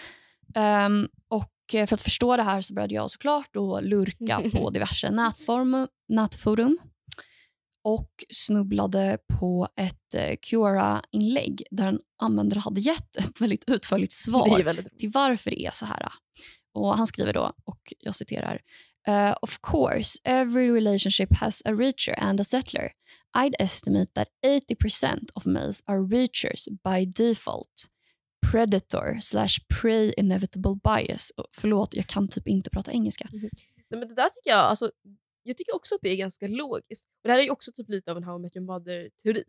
Ehm, 0.54 1.08
och 1.28 1.74
eh, 1.74 1.86
för 1.86 1.94
att 1.94 2.02
förstå 2.02 2.36
det 2.36 2.42
här 2.42 2.60
så 2.62 2.74
började 2.74 2.94
jag 2.94 3.10
såklart 3.10 3.48
då 3.52 3.80
lurka 3.80 4.50
på 4.52 4.70
diverse 4.74 5.10
nätform, 5.10 5.86
nätforum 6.08 6.78
och 7.84 8.10
snubblade 8.34 9.18
på 9.38 9.68
ett 9.76 10.14
eh, 10.16 10.36
Quora-inlägg 10.42 11.62
där 11.70 11.86
en 11.86 12.00
användare 12.22 12.60
hade 12.60 12.80
gett 12.80 13.16
ett 13.16 13.40
väldigt 13.40 13.64
utförligt 13.66 14.12
svar 14.12 14.62
väldigt 14.62 14.98
till 14.98 15.10
varför 15.10 15.50
det 15.50 15.66
är 15.66 15.70
så 15.70 15.86
här. 15.86 16.08
Och 16.74 16.96
Han 16.96 17.06
skriver 17.06 17.32
då, 17.32 17.52
och 17.64 17.92
jag 17.98 18.14
citerar. 18.14 18.60
Uh, 19.08 19.34
of 19.42 19.60
course, 19.60 20.18
every 20.24 20.70
relationship 20.70 21.32
has 21.32 21.62
a 21.64 21.74
reacher 21.74 22.14
and 22.18 22.40
a 22.40 22.44
settler. 22.44 22.92
I'd 23.34 23.56
estimate 23.58 24.14
that 24.14 24.28
80% 24.44 25.30
of 25.34 25.46
males 25.46 25.82
are 25.86 26.02
reachers 26.02 26.68
by 26.84 27.06
default. 27.16 27.88
Predator 28.50 29.18
slash 29.20 29.60
prey 29.80 30.12
inevitable 30.16 30.74
bias. 30.84 31.30
Och 31.36 31.46
förlåt, 31.56 31.94
jag 31.94 32.06
kan 32.06 32.28
typ 32.28 32.48
inte 32.48 32.70
prata 32.70 32.92
engelska. 32.92 33.28
Nej, 33.32 33.50
men 34.00 34.08
det 34.08 34.14
där 34.14 34.28
tycker 34.28 34.50
jag, 34.50 34.58
alltså, 34.58 34.90
jag 35.42 35.56
tycker 35.56 35.74
också 35.74 35.94
att 35.94 36.00
det 36.02 36.08
är 36.08 36.16
ganska 36.16 36.48
logiskt. 36.48 37.06
Och 37.06 37.28
Det 37.28 37.30
här 37.30 37.38
är 37.38 37.42
ju 37.42 37.50
också 37.50 37.72
typ 37.72 37.88
lite 37.88 38.10
av 38.10 38.16
en 38.16 38.24
How 38.24 38.38
I 38.38 38.42
Met 38.42 38.56
Your 38.56 38.66
Mother-teori. 38.66 39.44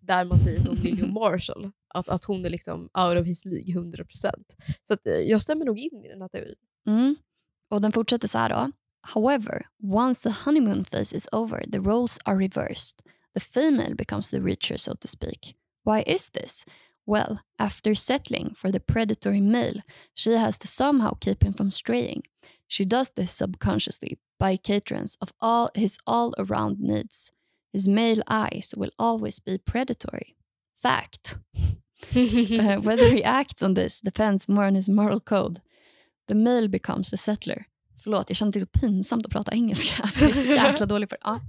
Där 0.00 0.24
man 0.24 0.38
säger 0.38 0.60
som 0.60 0.74
Lily 0.74 1.06
Marshall, 1.12 1.70
att, 1.94 2.08
att 2.08 2.24
hon 2.24 2.44
är 2.44 2.50
liksom 2.50 2.80
out 2.80 3.20
of 3.20 3.26
his 3.26 3.44
League 3.44 3.74
100%. 3.74 4.30
Så 4.82 4.94
att, 4.94 5.06
eh, 5.06 5.14
jag 5.14 5.42
stämmer 5.42 5.64
nog 5.64 5.78
in 5.78 6.04
i 6.04 6.08
den 6.08 6.22
här 6.22 6.28
teorin. 6.28 6.54
Mm. 6.86 7.16
Och 7.70 7.80
den 7.80 7.92
fortsätter 7.92 8.28
så 8.28 8.38
här 8.38 8.48
då. 8.48 8.70
However, 9.14 9.66
once 9.82 10.22
the 10.22 10.44
honeymoon 10.44 10.84
phase 10.84 11.16
is 11.16 11.28
over, 11.32 11.64
the 11.72 11.80
roles 11.80 12.18
are 12.24 12.36
reversed. 12.36 13.02
The 13.34 13.40
female 13.40 13.94
becomes 13.94 14.30
the 14.30 14.40
reacher, 14.40 14.76
so 14.76 14.94
to 14.94 15.08
speak. 15.08 15.56
Why 15.84 16.02
is 16.06 16.30
this? 16.30 16.64
Well, 17.06 17.38
after 17.58 17.94
settling 17.94 18.54
for 18.54 18.72
the 18.72 18.80
predatory 18.80 19.40
male, 19.40 19.82
she 20.14 20.32
has 20.32 20.58
to 20.58 20.66
somehow 20.66 21.12
keep 21.20 21.44
him 21.44 21.52
from 21.52 21.70
straying. 21.70 22.22
She 22.66 22.84
does 22.84 23.10
this 23.10 23.30
subconsciously 23.30 24.18
by 24.40 24.56
caterance 24.56 25.16
of 25.20 25.32
all 25.40 25.70
his 25.74 25.98
all-around 26.06 26.80
needs. 26.80 27.30
His 27.72 27.86
male 27.86 28.22
eyes 28.26 28.74
will 28.76 28.90
always 28.98 29.38
be 29.38 29.58
predatory. 29.58 30.34
Fact. 30.74 31.38
Uh, 32.16 32.76
whether 32.76 33.08
he 33.08 33.24
acts 33.24 33.62
on 33.62 33.74
this 33.74 34.00
depends 34.00 34.48
more 34.48 34.64
on 34.64 34.74
his 34.74 34.88
moral 34.88 35.20
code. 35.20 35.60
The 36.28 36.34
male 36.34 36.68
becomes 36.68 37.12
a 37.12 37.16
settler. 37.16 37.64
Förlåt, 38.02 38.30
jag 38.30 38.36
känner 38.36 38.52
det 38.52 38.60
så 38.60 38.66
pinsamt 38.66 39.26
att 39.26 39.32
prata 39.32 39.52
engelska. 39.52 40.10
Jag 40.20 40.28
är 40.28 40.32
så 40.32 40.46
jäkla 40.66 40.86
dålig 40.86 41.08
på 41.08 41.14
det. 41.14 41.20
Ja. 41.24 41.40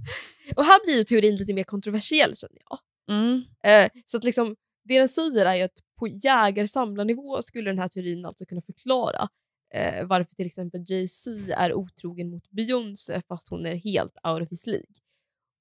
Och 0.56 0.64
här 0.64 0.84
blir 0.84 0.96
ju 0.96 1.02
teorin 1.02 1.36
lite 1.36 1.54
mer 1.54 1.62
kontroversiell 1.62 2.36
känner 2.36 2.58
jag. 2.68 2.78
Mm. 3.16 3.42
Eh, 3.64 3.90
så 4.04 4.16
att 4.16 4.24
liksom, 4.24 4.56
det 4.84 4.98
den 4.98 5.08
säger 5.08 5.46
är 5.46 5.54
ju 5.54 5.62
att 5.62 5.78
på 5.98 6.08
jägar-samlarnivå 6.08 7.42
skulle 7.42 7.70
den 7.70 7.78
här 7.78 7.88
teorin 7.88 8.24
alltså 8.24 8.44
kunna 8.44 8.60
förklara 8.60 9.28
eh, 9.74 10.06
varför 10.06 10.34
till 10.34 10.46
exempel 10.46 10.84
Jay-Z 10.86 11.54
är 11.54 11.74
otrogen 11.74 12.30
mot 12.30 12.50
Beyoncé 12.50 13.22
fast 13.28 13.48
hon 13.48 13.66
är 13.66 13.74
helt 13.74 14.16
out 14.24 14.42
of 14.42 14.50
his 14.50 14.66
League. 14.66 14.94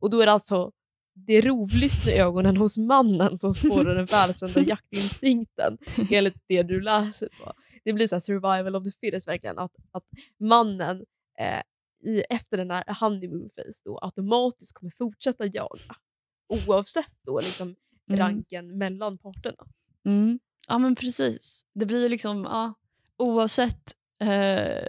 Och 0.02 0.10
då 0.10 0.22
är 0.22 0.26
det 0.26 0.32
alltså 0.32 0.72
det 1.14 1.42
rovlystna 1.42 2.12
i 2.12 2.20
ögonen 2.20 2.58
hos 2.58 2.78
mannen 2.78 3.38
som 3.38 3.54
spårar 3.54 3.96
den 3.96 4.06
välkända 4.12 4.62
jaktinstinkten 4.62 5.78
enligt 6.12 6.38
det 6.48 6.64
du 6.64 6.82
läser 6.82 7.28
på. 7.28 7.54
Det 7.88 7.94
blir 7.94 8.08
så 8.08 8.16
här 8.16 8.20
survival 8.20 8.76
of 8.76 8.84
the 8.84 8.92
fittest 8.92 9.28
verkligen. 9.28 9.60
Att, 9.60 9.76
att 9.92 10.04
mannen 10.40 11.06
eh, 11.40 11.62
i, 12.12 12.22
efter 12.30 12.58
den 12.58 12.72
här 12.72 12.84
honeymoon 13.00 13.50
phase 13.50 13.82
då 13.86 14.00
automatiskt 14.02 14.74
kommer 14.74 14.92
fortsätta 14.92 15.46
jaga 15.46 15.96
oavsett 16.68 17.14
då 17.26 17.40
liksom 17.40 17.76
Mm. 18.10 18.20
ranken 18.20 18.78
mellan 18.78 19.18
parterna. 19.18 19.66
Mm. 20.06 20.40
Ja, 20.68 20.78
men 20.78 20.96
precis. 20.96 21.66
Det 21.74 21.86
blir 21.86 22.10
liksom, 22.10 22.44
ja, 22.44 22.74
oavsett 23.18 23.96
eh, 24.22 24.88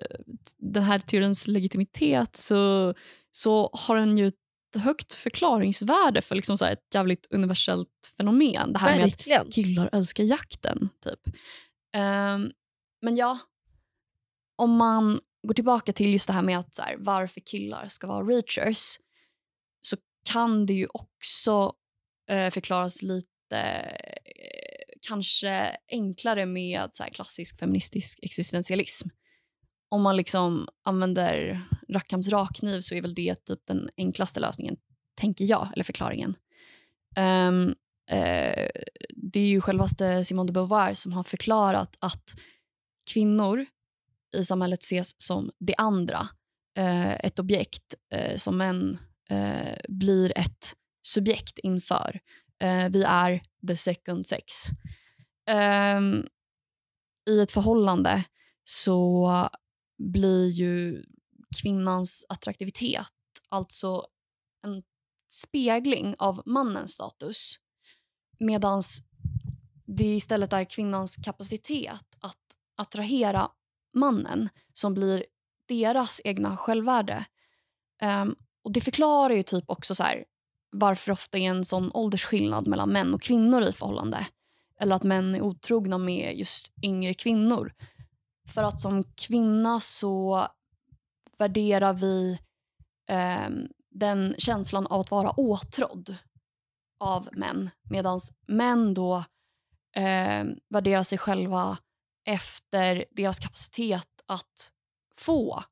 den 0.58 0.82
här 0.82 0.98
teorins 0.98 1.48
legitimitet 1.48 2.36
så, 2.36 2.94
så 3.30 3.70
har 3.72 3.96
den 3.96 4.18
ju 4.18 4.26
ett 4.26 4.34
högt 4.76 5.14
förklaringsvärde 5.14 6.22
för 6.22 6.34
liksom 6.34 6.58
så 6.58 6.64
ett 6.64 6.94
jävligt 6.94 7.26
universellt 7.30 7.88
fenomen. 8.16 8.72
Det 8.72 8.78
här 8.78 8.96
med 8.96 9.04
att 9.06 9.10
Verkligen. 9.12 9.50
killar 9.50 9.88
älskar 9.92 10.24
jakten. 10.24 10.88
Typ. 11.04 11.34
Ehm, 11.92 12.50
men 13.02 13.16
ja, 13.16 13.38
om 14.56 14.76
man 14.76 15.20
går 15.42 15.54
tillbaka 15.54 15.92
till 15.92 16.12
just 16.12 16.26
det 16.26 16.32
här 16.32 16.42
med 16.42 16.58
att 16.58 16.74
så 16.74 16.82
här, 16.82 16.96
varför 16.98 17.40
killar 17.40 17.88
ska 17.88 18.06
vara 18.06 18.26
reachers 18.26 18.98
så 19.80 19.96
kan 20.32 20.66
det 20.66 20.74
ju 20.74 20.86
också 20.92 21.72
eh, 22.30 22.50
förklaras 22.50 23.02
lite 23.02 23.58
eh, 23.58 24.98
kanske 25.08 25.76
enklare 25.88 26.46
med 26.46 26.88
så 26.92 27.02
här, 27.02 27.10
klassisk 27.10 27.58
feministisk 27.58 28.18
existentialism. 28.22 29.08
Om 29.90 30.02
man 30.02 30.16
liksom 30.16 30.68
använder 30.84 31.60
Rackhams 31.88 32.28
rakkniv 32.28 32.80
så 32.80 32.94
är 32.94 33.02
väl 33.02 33.14
det 33.14 33.34
typ 33.34 33.60
den 33.66 33.90
enklaste 33.96 34.40
lösningen, 34.40 34.76
tänker 35.16 35.44
jag, 35.44 35.68
eller 35.72 35.84
förklaringen. 35.84 36.36
Um, 37.16 37.74
eh, 38.10 38.70
det 39.10 39.40
är 39.40 39.46
ju 39.46 39.60
självaste 39.60 40.24
Simone 40.24 40.46
de 40.46 40.52
Beauvoir 40.52 40.94
som 40.94 41.12
har 41.12 41.22
förklarat 41.22 41.96
att 42.00 42.24
kvinnor 43.08 43.66
i 44.36 44.44
samhället 44.44 44.82
ses 44.82 45.22
som 45.22 45.50
det 45.58 45.74
andra. 45.78 46.28
Eh, 46.78 47.12
ett 47.12 47.38
objekt 47.38 47.94
eh, 48.14 48.36
som 48.36 48.58
män 48.58 48.98
eh, 49.30 49.78
blir 49.88 50.38
ett 50.38 50.74
subjekt 51.02 51.58
inför. 51.58 52.20
Eh, 52.60 52.88
vi 52.90 53.02
är 53.02 53.42
the 53.68 53.76
second 53.76 54.26
sex. 54.26 54.44
Ehm, 55.50 56.26
I 57.30 57.40
ett 57.40 57.50
förhållande 57.50 58.24
så 58.64 59.48
blir 60.12 60.48
ju 60.48 61.04
kvinnans 61.62 62.26
attraktivitet 62.28 63.12
alltså 63.48 64.06
en 64.66 64.82
spegling 65.28 66.14
av 66.18 66.42
mannens 66.46 66.92
status 66.92 67.54
medan 68.38 68.82
det 69.86 70.14
istället 70.16 70.52
är 70.52 70.64
kvinnans 70.64 71.16
kapacitet 71.16 72.07
attrahera 72.78 73.50
mannen 73.94 74.48
som 74.72 74.94
blir 74.94 75.24
deras 75.68 76.20
egna 76.24 76.56
självvärde. 76.56 77.24
Um, 78.02 78.36
och 78.64 78.72
Det 78.72 78.80
förklarar 78.80 79.34
ju 79.34 79.42
typ 79.42 79.64
också 79.66 79.94
så 79.94 80.02
här, 80.02 80.24
varför 80.70 81.12
ofta 81.12 81.38
är 81.38 81.42
en 81.42 81.64
sån 81.64 81.90
åldersskillnad 81.94 82.66
mellan 82.66 82.92
män 82.92 83.14
och 83.14 83.22
kvinnor 83.22 83.62
i 83.62 83.72
förhållande. 83.72 84.26
Eller 84.80 84.96
att 84.96 85.04
män 85.04 85.34
är 85.34 85.40
otrogna 85.40 85.98
med 85.98 86.38
just 86.38 86.72
yngre 86.82 87.14
kvinnor. 87.14 87.72
För 88.48 88.62
att 88.62 88.80
som 88.80 89.04
kvinna 89.04 89.80
så 89.80 90.46
värderar 91.38 91.92
vi 91.92 92.38
eh, 93.08 93.48
den 93.90 94.34
känslan 94.38 94.86
av 94.86 95.00
att 95.00 95.10
vara 95.10 95.30
åtrådd 95.30 96.16
av 97.00 97.28
män. 97.32 97.70
Medan 97.90 98.20
män 98.46 98.94
då 98.94 99.24
eh, 99.96 100.44
värderar 100.68 101.02
sig 101.02 101.18
själva 101.18 101.78
efter 102.28 103.04
deras 103.10 103.38
kapacitet 103.38 104.08
att 104.26 104.72
få 105.18 105.64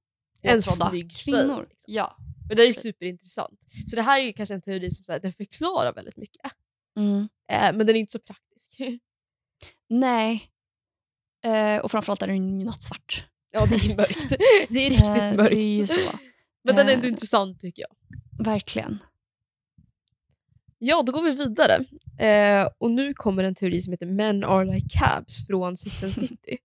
En 0.42 0.62
snygg 0.62 1.16
kvinnor. 1.16 1.57
tjej, 1.57 1.66
liksom. 1.71 1.95
Ja. 1.95 2.16
Och 2.51 2.57
det 2.57 2.62
är 2.62 2.73
superintressant. 2.73 3.61
Så 3.87 3.97
det 3.97 4.03
här 4.03 4.21
är 4.21 4.25
ju 4.25 4.33
kanske 4.33 4.55
en 4.55 4.62
teori 4.62 4.90
som 4.90 5.05
så 5.05 5.12
här, 5.12 5.21
den 5.21 5.33
förklarar 5.33 5.92
väldigt 5.95 6.16
mycket. 6.16 6.53
Mm. 6.99 7.19
Eh, 7.53 7.77
men 7.77 7.79
den 7.79 7.88
är 7.88 7.95
inte 8.01 8.12
så 8.12 8.19
praktisk. 8.19 8.77
Nej. 9.88 10.51
Eh, 11.45 11.79
och 11.79 11.90
framförallt 11.90 12.23
är 12.23 12.27
den 12.27 12.61
ju 12.61 12.64
nattsvart. 12.64 13.27
ja, 13.51 13.66
det 13.66 13.75
är 13.75 13.97
mörkt. 13.97 14.29
Det 14.69 14.87
är 14.87 14.90
riktigt 14.90 15.09
Eh, 15.09 15.35
mörkt. 15.35 15.61
Det 15.61 15.81
är 15.81 15.87
så. 15.87 16.19
Men 16.64 16.77
den 16.77 16.88
är 16.88 16.92
ändå 16.92 17.07
Eh. 17.07 17.11
intressant 17.12 17.61
tycker 17.61 17.83
jag. 17.83 17.97
Verkligen. 18.45 18.99
Ja, 20.78 21.02
då 21.06 21.12
går 21.12 21.22
vi 21.22 21.30
vidare. 21.30 21.84
Eh, 22.18 22.68
och 22.78 22.90
nu 22.90 23.14
kommer 23.14 23.44
en 23.44 23.54
teori 23.54 23.80
som 23.80 23.92
heter 23.92 24.06
Men 24.06 24.44
are 24.44 24.64
like 24.64 24.88
cabs 24.98 25.46
från 25.46 25.76
Sex 25.76 26.02
and 26.02 26.12
City. 26.14 26.58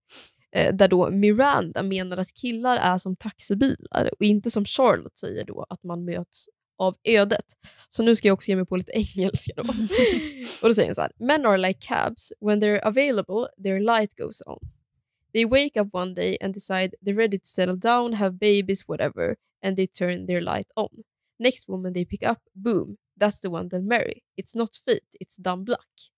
eh, 0.52 0.74
där 0.74 0.88
då 0.88 1.10
Miranda 1.10 1.82
menar 1.82 2.16
att 2.16 2.34
killar 2.34 2.76
är 2.76 2.98
som 2.98 3.16
taxibilar 3.16 4.10
och 4.18 4.24
inte 4.24 4.50
som 4.50 4.64
Charlotte 4.64 5.18
säger 5.18 5.44
då 5.44 5.66
att 5.68 5.82
man 5.82 6.04
möts 6.04 6.48
av 6.78 6.96
ödet. 7.04 7.44
Så 7.88 8.02
nu 8.02 8.16
ska 8.16 8.28
jag 8.28 8.34
också 8.34 8.48
ge 8.48 8.56
mig 8.56 8.66
på 8.66 8.76
lite 8.76 8.92
engelska 8.92 9.52
då. 9.56 9.62
och 10.62 10.68
då 10.68 10.74
säger 10.74 10.88
han 10.88 10.94
så 10.94 11.00
här. 11.00 11.12
Men 11.18 11.46
are 11.46 11.56
like 11.58 11.80
cabs. 11.80 12.32
When 12.40 12.62
they're 12.62 12.80
available, 12.82 13.46
their 13.64 13.80
light 13.80 14.14
goes 14.16 14.42
on. 14.46 14.58
They 15.32 15.44
wake 15.44 15.80
up 15.80 15.94
one 15.94 16.14
day 16.14 16.36
and 16.40 16.54
decide 16.54 16.94
they're 17.00 17.16
ready 17.16 17.38
to 17.38 17.46
settle 17.46 17.76
down, 17.76 18.12
have 18.14 18.38
babies, 18.38 18.88
whatever, 18.88 19.36
and 19.64 19.76
they 19.76 19.86
turn 19.86 20.26
their 20.26 20.40
light 20.40 20.70
on. 20.76 20.88
Next 21.38 21.68
woman 21.68 21.92
they 21.92 22.04
pick 22.04 22.22
up, 22.30 22.38
boom, 22.54 22.96
that's 23.22 23.40
the 23.40 23.48
one 23.48 23.68
they'll 23.68 23.88
marry. 23.88 24.20
It's 24.36 24.58
not 24.58 24.70
fate, 24.84 25.18
it's 25.20 25.36
dumb 25.38 25.64
luck. 25.68 26.12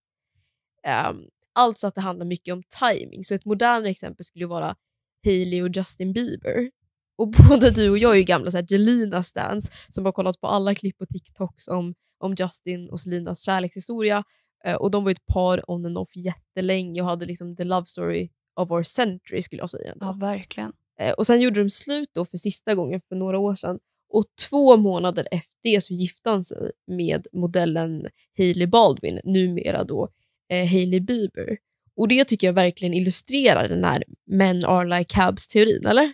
Um, 0.86 1.28
alltså 1.52 1.86
att 1.86 1.94
det 1.94 2.00
handlar 2.00 2.26
mycket 2.26 2.52
om 2.52 2.62
timing. 2.80 3.24
Så 3.24 3.34
ett 3.34 3.44
modernare 3.44 3.90
exempel 3.90 4.24
skulle 4.24 4.46
vara 4.46 4.76
Hailey 5.24 5.62
och 5.62 5.76
Justin 5.76 6.12
Bieber. 6.12 6.70
Och 7.16 7.30
både 7.48 7.70
du 7.70 7.90
och 7.90 7.98
jag 7.98 8.12
är 8.12 8.16
ju 8.16 8.22
gamla 8.22 8.50
så 8.50 8.56
här, 8.56 8.66
Jelina 8.68 9.22
stans 9.22 9.70
som 9.88 10.04
har 10.04 10.12
kollat 10.12 10.40
på 10.40 10.46
alla 10.46 10.74
klipp 10.74 11.00
och 11.00 11.08
TikToks 11.08 11.68
om, 11.68 11.94
om 12.18 12.34
Justin 12.38 12.90
och 12.90 13.00
Selinas 13.00 13.40
kärlekshistoria. 13.40 14.24
Eh, 14.64 14.74
och 14.74 14.90
de 14.90 15.04
var 15.04 15.10
ju 15.10 15.12
ett 15.12 15.26
par 15.34 15.70
on 15.70 15.86
and 15.86 15.98
off 15.98 16.16
jättelänge 16.16 17.02
och 17.02 17.08
hade 17.08 17.26
liksom 17.26 17.56
the 17.56 17.64
love 17.64 17.86
story 17.86 18.30
of 18.60 18.70
our 18.70 18.82
century 18.82 19.42
skulle 19.42 19.62
jag 19.62 19.70
säga. 19.70 19.92
ändå. 19.92 20.06
Ja, 20.06 20.12
verkligen. 20.12 20.72
Eh, 21.00 21.12
och 21.12 21.26
Sen 21.26 21.40
gjorde 21.40 21.62
de 21.62 21.70
slut 21.70 22.08
då 22.12 22.24
för 22.24 22.36
sista 22.36 22.74
gången 22.74 23.00
för 23.08 23.16
några 23.16 23.38
år 23.38 23.56
sedan. 23.56 23.78
Och 24.14 24.24
två 24.48 24.76
månader 24.76 25.28
efter 25.30 25.58
det 25.62 25.80
så 25.80 25.94
gifte 25.94 26.30
han 26.30 26.44
sig 26.44 26.70
med 26.86 27.26
modellen 27.32 28.06
Hailey 28.38 28.66
Baldwin, 28.66 29.20
numera 29.24 29.84
då 29.84 30.08
eh, 30.50 30.68
Hailey 30.68 31.00
Bieber. 31.00 31.58
Och 31.96 32.08
det 32.08 32.24
tycker 32.24 32.46
jag 32.46 32.54
verkligen 32.54 32.94
illustrerar 32.94 33.68
den 33.68 33.84
här 33.84 34.04
men 34.26 34.64
are 34.64 34.98
like 34.98 35.14
cabs-teorin, 35.14 35.86
eller? 35.86 36.12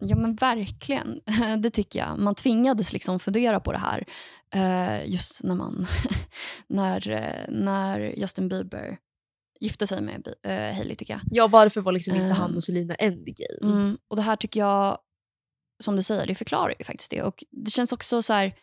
Ja 0.00 0.16
men 0.16 0.34
verkligen, 0.34 1.20
det 1.62 1.70
tycker 1.70 1.98
jag. 1.98 2.18
Man 2.18 2.34
tvingades 2.34 2.92
liksom 2.92 3.20
fundera 3.20 3.60
på 3.60 3.72
det 3.72 3.78
här 3.78 4.04
eh, 4.54 5.10
just 5.10 5.44
när 5.44 5.54
man 5.54 5.86
när, 6.66 7.10
eh, 7.10 7.48
när 7.48 8.00
Justin 8.00 8.48
Bieber 8.48 8.98
gifte 9.60 9.86
sig 9.86 10.02
med 10.02 10.34
eh, 10.42 10.74
Hailey 10.74 10.94
tycker 10.94 11.14
jag. 11.14 11.20
Ja, 11.30 11.46
varför 11.46 11.80
var 11.80 11.92
liksom 11.92 12.14
inte 12.14 12.34
han 12.34 12.56
och 12.56 12.64
Selina 12.64 12.94
endgame? 12.94 13.58
Mm, 13.62 13.98
och 14.08 14.16
det 14.16 14.22
här 14.22 14.36
tycker 14.36 14.60
jag, 14.60 14.98
som 15.78 15.96
du 15.96 16.02
säger, 16.02 16.26
det 16.26 16.34
förklarar 16.34 16.74
ju 16.78 16.84
faktiskt 16.84 17.10
det. 17.10 17.22
Och 17.22 17.44
det 17.50 17.70
känns 17.70 17.92
också 17.92 18.22
så 18.22 18.32
här 18.32 18.54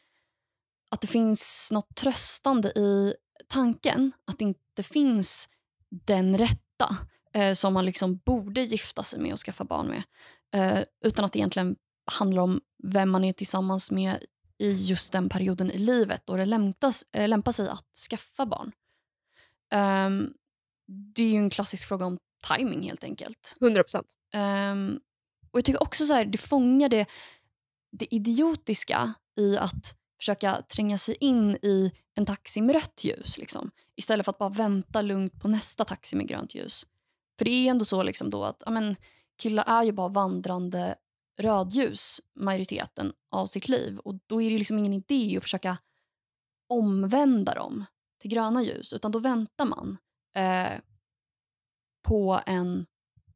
att 0.91 1.01
det 1.01 1.07
finns 1.07 1.69
något 1.71 1.95
tröstande 1.95 2.69
i 2.69 3.13
tanken 3.47 4.11
att 4.25 4.39
det 4.39 4.45
inte 4.45 4.83
finns 4.83 5.49
den 5.89 6.37
rätta 6.37 6.97
eh, 7.33 7.53
som 7.53 7.73
man 7.73 7.85
liksom 7.85 8.17
borde 8.17 8.61
gifta 8.61 9.03
sig 9.03 9.19
med 9.19 9.33
och 9.33 9.39
skaffa 9.39 9.63
barn 9.63 9.87
med. 9.87 10.03
Eh, 10.53 10.83
utan 11.05 11.25
att 11.25 11.33
det 11.33 11.39
egentligen 11.39 11.75
handlar 12.11 12.41
om 12.41 12.61
vem 12.83 13.09
man 13.09 13.23
är 13.23 13.33
tillsammans 13.33 13.91
med 13.91 14.25
i 14.57 14.71
just 14.71 15.13
den 15.13 15.29
perioden 15.29 15.71
i 15.71 15.77
livet 15.77 16.29
och 16.29 16.37
det 16.37 16.45
lämpas, 16.45 17.03
eh, 17.11 17.27
lämpar 17.27 17.51
sig 17.51 17.69
att 17.69 17.97
skaffa 18.09 18.45
barn. 18.45 18.71
Ehm, 19.71 20.33
det 21.15 21.23
är 21.23 21.27
ju 21.27 21.37
en 21.37 21.49
klassisk 21.49 21.87
fråga 21.87 22.05
om 22.05 22.17
timing 22.47 22.83
helt 22.83 23.03
enkelt. 23.03 23.55
100 23.61 23.83
procent. 23.83 24.07
Ehm, 24.33 24.99
och 25.53 25.57
jag 25.57 25.65
tycker 25.65 25.83
också 25.83 26.05
så 26.05 26.13
här, 26.13 26.25
det 26.25 26.37
fångar 26.37 26.89
det, 26.89 27.05
det 27.91 28.15
idiotiska 28.15 29.13
i 29.39 29.57
att 29.57 29.95
försöka 30.19 30.61
tränga 30.61 30.97
sig 30.97 31.15
in 31.19 31.55
i 31.55 31.91
en 32.15 32.25
taxi 32.25 32.61
med 32.61 32.75
rött 32.75 33.03
ljus. 33.03 33.37
Liksom, 33.37 33.71
istället 33.95 34.25
för 34.25 34.31
att 34.31 34.37
bara 34.37 34.49
vänta 34.49 35.01
lugnt 35.01 35.41
på 35.41 35.47
nästa 35.47 35.85
taxi 35.85 36.15
med 36.15 36.27
grönt 36.27 36.55
ljus. 36.55 36.85
För 37.37 37.45
det 37.45 37.51
är 37.51 37.69
ändå 37.69 37.85
så 37.85 38.03
liksom 38.03 38.29
då 38.29 38.43
att 38.43 38.67
amen, 38.67 38.95
killar 39.41 39.63
är 39.63 39.83
ju 39.83 39.91
bara 39.91 40.07
vandrande 40.07 40.95
rödljus 41.41 42.21
majoriteten 42.35 43.13
av 43.31 43.45
sitt 43.45 43.67
liv. 43.67 43.99
Och 43.99 44.15
då 44.27 44.41
är 44.41 44.49
det 44.49 44.57
liksom 44.57 44.79
ingen 44.79 44.93
idé 44.93 45.37
att 45.37 45.43
försöka 45.43 45.77
omvända 46.69 47.53
dem 47.53 47.85
till 48.19 48.31
gröna 48.31 48.63
ljus. 48.63 48.93
Utan 48.93 49.11
då 49.11 49.19
väntar 49.19 49.65
man 49.65 49.97
eh, 50.35 50.79
på, 52.07 52.41
en, 52.45 52.85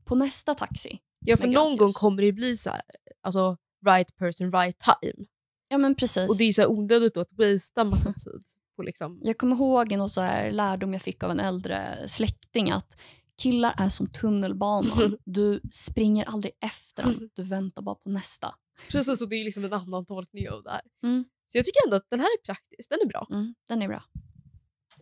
på 0.06 0.16
nästa 0.16 0.56
taxi. 0.56 1.00
Ja, 1.20 1.38
för 1.38 1.48
någon 1.48 1.78
gång 1.78 1.94
kommer 1.94 2.18
det 2.18 2.26
ju 2.26 2.32
bli 2.32 2.58
så 2.58 2.70
här, 2.70 2.82
alltså 3.22 3.58
right 3.86 4.18
person, 4.18 4.52
right 4.52 4.78
time. 4.80 5.26
Ja 5.70 5.78
men 5.78 5.96
precis. 5.96 6.30
Och 6.30 6.38
det 6.38 6.44
är 6.44 6.52
så 6.52 6.68
onödigt 6.68 7.14
då 7.14 7.22
att 7.22 7.32
wastea 7.32 7.84
massa 7.84 8.12
tid 8.26 8.44
på 8.76 8.84
liksom... 8.84 9.20
Jag 9.24 9.38
kommer 9.38 9.56
ihåg 9.56 9.92
en 9.92 10.10
så 10.10 10.22
här 10.22 10.52
lärdom 10.52 10.94
jag 10.94 11.02
fick 11.02 11.24
av 11.24 11.32
en 11.32 11.40
äldre 11.40 12.04
släkting 12.08 12.72
att 12.72 12.98
killar 13.42 13.76
är 13.78 13.90
som 13.90 14.08
tunnelbanan. 14.08 15.18
Du 15.26 15.62
springer 15.72 16.26
aldrig 16.26 16.54
efter 16.62 17.04
dem, 17.04 17.30
du 17.34 17.44
väntar 17.44 17.82
bara 17.82 17.96
på 17.96 18.10
nästa. 18.10 18.56
Precis, 18.92 19.22
och 19.22 19.30
det 19.30 19.36
är 19.36 19.46
liksom 19.46 19.66
en 19.66 19.74
annan 19.74 20.06
tolkning 20.06 20.50
av 20.50 20.64
det 20.64 20.72
här. 20.72 20.82
Mm. 21.04 21.26
Så 21.48 21.58
jag 21.58 21.66
tycker 21.66 21.86
ändå 21.86 21.96
att 21.96 22.10
den 22.10 22.20
här 22.20 22.28
är 22.28 22.46
praktisk, 22.46 22.90
den 22.90 23.00
är 23.02 23.08
bra. 23.08 23.28
Mm, 23.32 23.56
den 23.68 23.82
är 23.82 23.88
bra. 23.88 24.04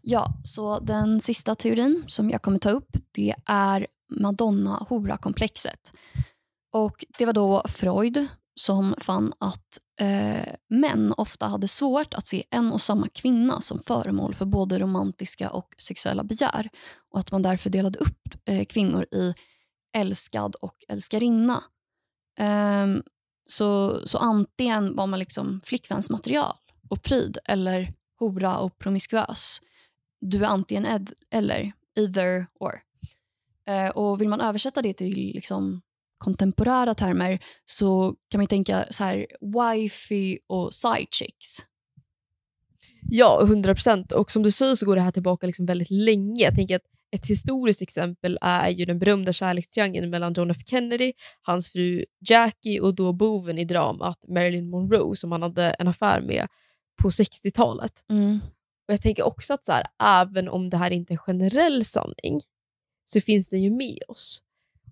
Ja, 0.02 0.42
så 0.44 0.80
den 0.80 1.22
sista 1.22 1.56
teorin 1.56 2.04
som 2.08 2.30
jag 2.30 2.42
kommer 2.42 2.60
ta 2.60 2.70
upp 2.70 2.98
det 3.12 3.36
är 3.46 3.88
Madonna-hora-komplexet. 4.10 5.94
Och 6.74 7.06
Det 7.18 7.26
var 7.26 7.34
då 7.34 7.64
Freud 7.68 8.28
som 8.56 8.96
fann 8.98 9.34
att 9.40 9.80
eh, 10.00 10.54
män 10.70 11.14
ofta 11.18 11.48
hade 11.48 11.68
svårt 11.68 12.14
att 12.14 12.28
se 12.28 12.44
en 12.52 12.72
och 12.72 12.82
samma 12.82 13.08
kvinna 13.08 13.62
som 13.62 13.80
föremål 13.80 14.36
för 14.36 14.46
både 14.46 14.80
romantiska 14.80 15.50
och 15.50 15.76
sexuella 15.78 16.24
begär 16.24 16.70
och 17.12 17.20
att 17.20 17.32
man 17.32 17.42
därför 17.42 17.70
delade 17.70 18.00
upp 18.00 18.28
eh, 18.46 18.66
kvinnor 18.66 19.06
i 19.12 19.34
älskad 19.98 20.56
och 20.56 20.76
älskarinna. 20.88 21.64
Eh, 22.40 22.88
så, 23.46 24.00
så 24.08 24.18
antingen 24.18 24.96
var 24.96 25.08
man 25.08 25.20
liksom 25.20 25.62
flickvänsmaterial 25.64 26.56
och 26.90 27.04
pryd 27.04 27.38
eller 27.46 27.94
hora 28.20 28.58
och 28.58 28.78
promiskuös. 28.78 29.60
Du 30.22 30.44
är 30.44 30.48
antingen 30.48 30.86
ed, 30.86 31.14
eller, 31.32 31.74
either 31.96 32.48
or. 32.60 32.85
Uh, 33.70 33.90
och 33.90 34.22
Vill 34.22 34.30
man 34.30 34.42
översätta 34.42 34.82
det 34.82 34.94
till 34.94 35.32
liksom 35.34 35.82
kontemporära 36.18 36.94
termer 36.94 37.40
så 37.66 38.16
kan 38.30 38.40
man 38.40 38.48
tänka 38.48 38.86
så 38.90 39.04
här 39.04 39.28
wifey 39.42 40.40
och 40.48 40.74
side 40.74 41.08
chicks. 41.12 41.58
Ja, 43.10 43.42
100 43.44 43.76
procent. 43.76 44.12
Och 44.12 44.32
som 44.32 44.44
du 44.44 44.52
säger 44.52 44.76
så 44.76 44.86
går 44.86 44.96
det 44.96 45.02
här 45.02 45.12
tillbaka 45.12 45.48
liksom 45.48 45.66
väldigt 45.66 45.92
länge. 45.92 46.44
Jag 46.44 46.56
tänker 46.56 46.76
att 46.76 46.86
ett 47.12 47.28
historiskt 47.28 47.82
exempel 47.82 48.38
är 48.42 48.70
ju 48.70 48.86
den 48.86 49.00
berömda 49.00 49.34
kärlekstriangeln 49.34 50.10
mellan 50.10 50.34
John 50.34 50.52
F 50.52 50.58
Kennedy, 50.66 51.14
hans 51.42 51.72
fru 51.72 52.06
Jackie 52.30 52.82
och 52.82 52.96
då 52.96 53.14
boven 53.14 53.58
i 53.58 53.66
dramat 53.66 54.20
Marilyn 54.28 54.70
Monroe 54.70 55.16
som 55.16 55.32
han 55.32 55.42
hade 55.42 55.64
en 55.64 55.88
affär 55.88 56.22
med 56.22 56.48
på 57.02 57.10
60-talet. 57.10 58.06
Mm. 58.10 58.40
Och 58.88 58.94
Jag 58.94 59.02
tänker 59.02 59.24
också 59.24 59.54
att 59.54 59.66
så 59.66 59.72
här, 59.72 59.86
även 60.04 60.50
om 60.50 60.70
det 60.70 60.78
här 60.78 60.92
inte 60.92 61.14
är 61.14 61.16
en 61.16 61.18
generell 61.18 61.86
sanning 61.86 62.42
så 63.06 63.22
finns 63.22 63.50
den 63.50 63.64
ju 63.64 63.72
med 63.72 64.00
oss. 64.08 64.42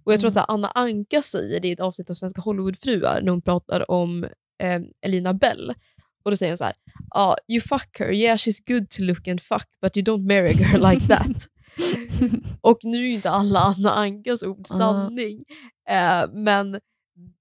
Och 0.03 0.13
Jag 0.13 0.19
tror 0.19 0.31
Mm. 0.31 0.41
att 0.41 0.47
här, 0.49 0.53
Anna 0.53 0.67
Anka 0.67 1.21
säger 1.21 1.59
det 1.59 1.67
i 1.67 1.71
ett 1.71 1.79
avsnitt 1.79 2.09
av 2.09 2.13
Svenska 2.13 2.41
Hollywoodfruar 2.41 3.21
när 3.21 3.29
hon 3.31 3.41
pratar 3.41 3.91
om 3.91 4.23
eh, 4.63 4.81
Elina 5.01 5.33
Bell. 5.33 5.73
Och 6.23 6.31
Då 6.31 6.37
säger 6.37 6.51
hon 6.51 6.57
så 6.57 6.63
här, 6.63 6.73
ah, 7.09 7.35
you 7.47 7.61
fuck 7.61 7.99
her, 7.99 8.11
yeah 8.11 8.37
she's 8.37 8.59
good 8.67 8.89
to 8.89 9.03
look 9.03 9.27
and 9.27 9.41
fuck 9.41 9.67
but 9.81 9.97
you 9.97 10.03
don't 10.05 10.27
marry 10.27 10.53
girl 10.53 10.89
like 10.91 11.07
that. 11.17 11.47
Och 12.61 12.79
nu 12.83 12.97
är 12.97 13.01
ju 13.01 13.13
inte 13.13 13.29
alla 13.29 13.59
Anna 13.59 13.91
Ankas 13.91 14.43
ord 14.43 14.65
Ja. 14.69 14.77
sanning, 14.77 15.43
eh, 15.89 16.31
men 16.33 16.79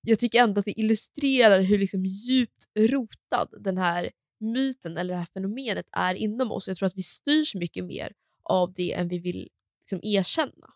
jag 0.02 0.18
tycker 0.18 0.42
ändå 0.42 0.58
att 0.58 0.64
det 0.64 0.80
illustrerar 0.80 1.60
hur 1.60 1.78
liksom 1.78 2.04
djupt 2.06 2.64
rotad 2.78 3.48
den 3.60 3.78
här 3.78 4.10
myten 4.40 4.96
eller 4.96 5.12
det 5.14 5.18
här 5.18 5.26
fenomenet 5.34 5.86
är 5.92 6.14
inom 6.14 6.52
oss. 6.52 6.68
Jag 6.68 6.76
tror 6.76 6.86
att 6.86 6.96
vi 6.96 7.02
styrs 7.02 7.54
mycket 7.54 7.84
mer 7.84 8.12
av 8.44 8.72
det 8.72 8.92
än 8.92 9.08
vi 9.08 9.18
vill 9.18 9.48
liksom 9.82 10.00
erkänna. 10.02 10.70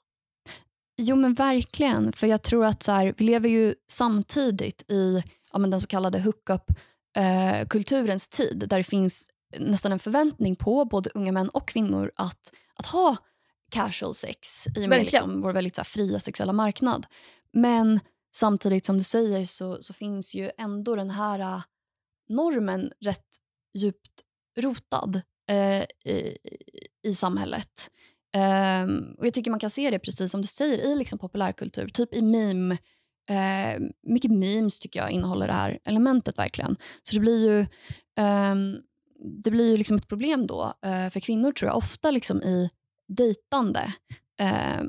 Jo 0.96 1.16
men 1.16 1.34
verkligen, 1.34 2.12
för 2.12 2.26
jag 2.26 2.42
tror 2.42 2.64
att 2.64 2.82
så 2.82 2.92
här, 2.92 3.14
vi 3.16 3.24
lever 3.24 3.48
ju 3.48 3.74
samtidigt 3.88 4.90
i 4.90 5.22
ja, 5.52 5.58
men 5.58 5.70
den 5.70 5.80
så 5.80 5.86
kallade 5.86 6.18
hookup-kulturens 6.18 8.28
tid 8.28 8.64
där 8.68 8.76
det 8.76 8.84
finns 8.84 9.28
nästan 9.58 9.92
en 9.92 9.98
förväntning 9.98 10.56
på 10.56 10.84
både 10.84 11.10
unga 11.14 11.32
män 11.32 11.48
och 11.48 11.68
kvinnor 11.68 12.12
att, 12.16 12.52
att 12.74 12.86
ha 12.86 13.16
casual 13.70 14.14
sex 14.14 14.66
i 14.66 14.70
och 14.70 14.74
med 14.74 14.88
Verkligen. 14.88 15.02
liksom 15.02 15.40
vår 15.40 15.52
väldigt 15.52 15.76
så 15.76 15.80
här, 15.80 15.84
fria 15.84 16.20
sexuella 16.20 16.52
marknad. 16.52 17.06
Men 17.52 18.00
samtidigt 18.36 18.86
som 18.86 18.98
du 18.98 19.04
säger 19.04 19.46
så, 19.46 19.82
så 19.82 19.94
finns 19.94 20.34
ju 20.34 20.50
ändå 20.58 20.96
den 20.96 21.10
här 21.10 21.38
äh, 21.38 21.62
normen 22.28 22.92
rätt 23.00 23.26
djupt 23.78 24.22
rotad 24.58 25.20
eh, 25.48 25.82
i, 26.12 26.38
i 27.02 27.14
samhället. 27.14 27.90
Um, 28.36 29.14
och 29.18 29.26
Jag 29.26 29.34
tycker 29.34 29.50
man 29.50 29.60
kan 29.60 29.70
se 29.70 29.90
det 29.90 29.98
precis 29.98 30.30
som 30.30 30.42
du 30.42 30.48
säger 30.48 30.78
i 30.78 30.94
liksom 30.94 31.18
populärkultur, 31.18 31.88
typ 31.88 32.14
i 32.14 32.22
meme. 32.22 32.78
Uh, 33.30 33.86
mycket 34.02 34.30
memes 34.30 34.80
tycker 34.80 35.00
jag 35.00 35.10
innehåller 35.10 35.46
det 35.46 35.52
här 35.52 35.78
elementet 35.84 36.38
verkligen. 36.38 36.76
Så 37.02 37.14
det 37.14 37.20
blir 37.20 37.50
ju, 37.50 37.60
um, 38.24 38.82
det 39.42 39.50
blir 39.50 39.70
ju 39.70 39.76
liksom 39.76 39.96
ett 39.96 40.08
problem 40.08 40.46
då 40.46 40.64
uh, 40.86 41.10
för 41.10 41.20
kvinnor 41.20 41.52
tror 41.52 41.68
jag 41.68 41.76
ofta 41.76 42.10
liksom 42.10 42.42
i 42.42 42.70
dejtande 43.08 43.92
Uh, 44.42 44.82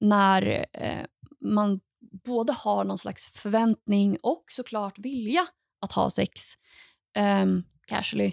när 0.00 0.66
eh, 0.72 1.04
man 1.40 1.80
både 2.24 2.52
har 2.52 2.84
någon 2.84 2.98
slags 2.98 3.26
förväntning 3.26 4.16
och 4.22 4.44
såklart 4.50 4.98
vilja 4.98 5.46
att 5.80 5.92
ha 5.92 6.10
sex 6.10 6.42
um, 7.42 7.64
casually 7.86 8.32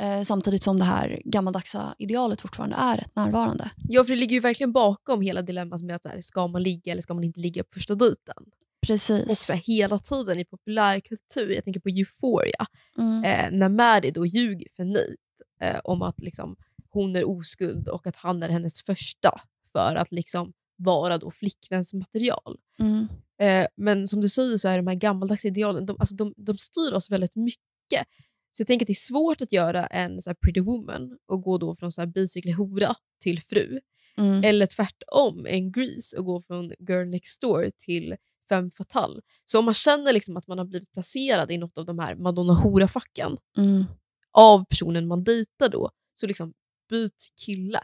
eh, 0.00 0.22
samtidigt 0.22 0.62
som 0.62 0.78
det 0.78 0.84
här 0.84 1.22
gammaldagsa 1.24 1.94
idealet 1.98 2.40
fortfarande 2.40 2.76
är 2.76 2.96
rätt 2.96 3.16
närvarande. 3.16 3.70
Ja, 3.88 4.04
för 4.04 4.10
det 4.12 4.20
ligger 4.20 4.34
ju 4.34 4.40
verkligen 4.40 4.72
bakom 4.72 5.20
hela 5.20 5.42
dilemmat 5.42 5.82
med 5.82 5.96
att 5.96 6.02
så 6.02 6.08
här, 6.08 6.20
ska 6.20 6.46
man 6.46 6.62
ligga 6.62 6.92
eller 6.92 7.02
ska 7.02 7.14
man 7.14 7.24
inte 7.24 7.40
ligga 7.40 7.64
på 7.64 7.68
första 7.74 7.94
dejten. 7.94 8.44
Precis. 8.86 9.30
Och 9.30 9.36
så 9.36 9.52
här, 9.52 9.60
hela 9.60 9.98
tiden 9.98 10.38
i 10.38 10.44
populärkultur, 10.44 11.50
jag 11.50 11.64
tänker 11.64 11.80
på 11.80 11.88
Euphoria, 11.88 12.66
Mm. 12.98 13.24
eh, 13.24 13.58
när 13.58 13.68
Maddie 13.68 14.10
då 14.10 14.26
ljuger 14.26 14.66
för 14.76 14.84
Nate 14.84 15.16
eh, 15.62 15.80
om 15.84 16.02
att 16.02 16.20
liksom, 16.20 16.56
hon 16.90 17.16
är 17.16 17.28
oskuld 17.28 17.88
och 17.88 18.06
att 18.06 18.16
han 18.16 18.42
är 18.42 18.48
hennes 18.48 18.82
första 18.82 19.40
för 19.72 19.96
att 19.96 20.12
liksom 20.12 20.52
vara 20.76 21.18
då 21.18 21.30
flickvänsmaterial. 21.30 22.56
Mm. 22.78 23.08
Eh, 23.40 23.66
men 23.76 24.08
som 24.08 24.20
du 24.20 24.28
säger 24.28 24.56
så 24.56 24.68
är 24.68 24.76
de 24.76 24.86
här 24.86 24.94
gammaldags 24.94 25.44
idealen, 25.44 25.86
de, 25.86 25.96
alltså 25.98 26.14
de, 26.14 26.34
de 26.36 26.58
styr 26.58 26.92
oss 26.94 27.10
väldigt 27.10 27.36
mycket. 27.36 28.06
Så 28.50 28.60
jag 28.60 28.66
tänker 28.66 28.84
att 28.84 28.86
det 28.86 28.92
är 28.92 28.94
svårt 28.94 29.40
att 29.40 29.52
göra 29.52 29.86
en 29.86 30.20
så 30.20 30.34
pretty 30.34 30.60
woman 30.60 31.18
och 31.26 31.42
gå 31.42 31.58
då 31.58 31.74
från 31.74 31.92
så 31.92 32.00
här 32.00 32.06
basically 32.06 32.52
hora 32.52 32.94
till 33.22 33.40
fru. 33.40 33.80
Mm. 34.16 34.44
Eller 34.44 34.66
tvärtom, 34.66 35.46
en 35.46 35.72
Grease 35.72 36.16
och 36.18 36.24
gå 36.24 36.42
från 36.42 36.72
girl 36.88 37.06
next 37.06 37.40
door 37.40 37.70
till 37.78 38.16
femme 38.48 38.70
fatale. 38.70 39.20
Så 39.44 39.58
om 39.58 39.64
man 39.64 39.74
känner 39.74 40.12
liksom 40.12 40.36
att 40.36 40.46
man 40.46 40.58
har 40.58 40.64
blivit 40.64 40.92
placerad 40.92 41.50
i 41.50 41.58
något 41.58 41.78
av 41.78 41.86
de 41.86 41.98
här 41.98 42.14
madonna 42.14 42.54
hora-facken 42.54 43.36
Mm. 43.58 43.84
av 44.32 44.64
personen 44.64 45.06
man 45.06 45.24
dejtar 45.24 45.68
då, 45.68 45.90
så 46.14 46.26
liksom 46.26 46.52
byt 46.88 47.32
kille. 47.46 47.80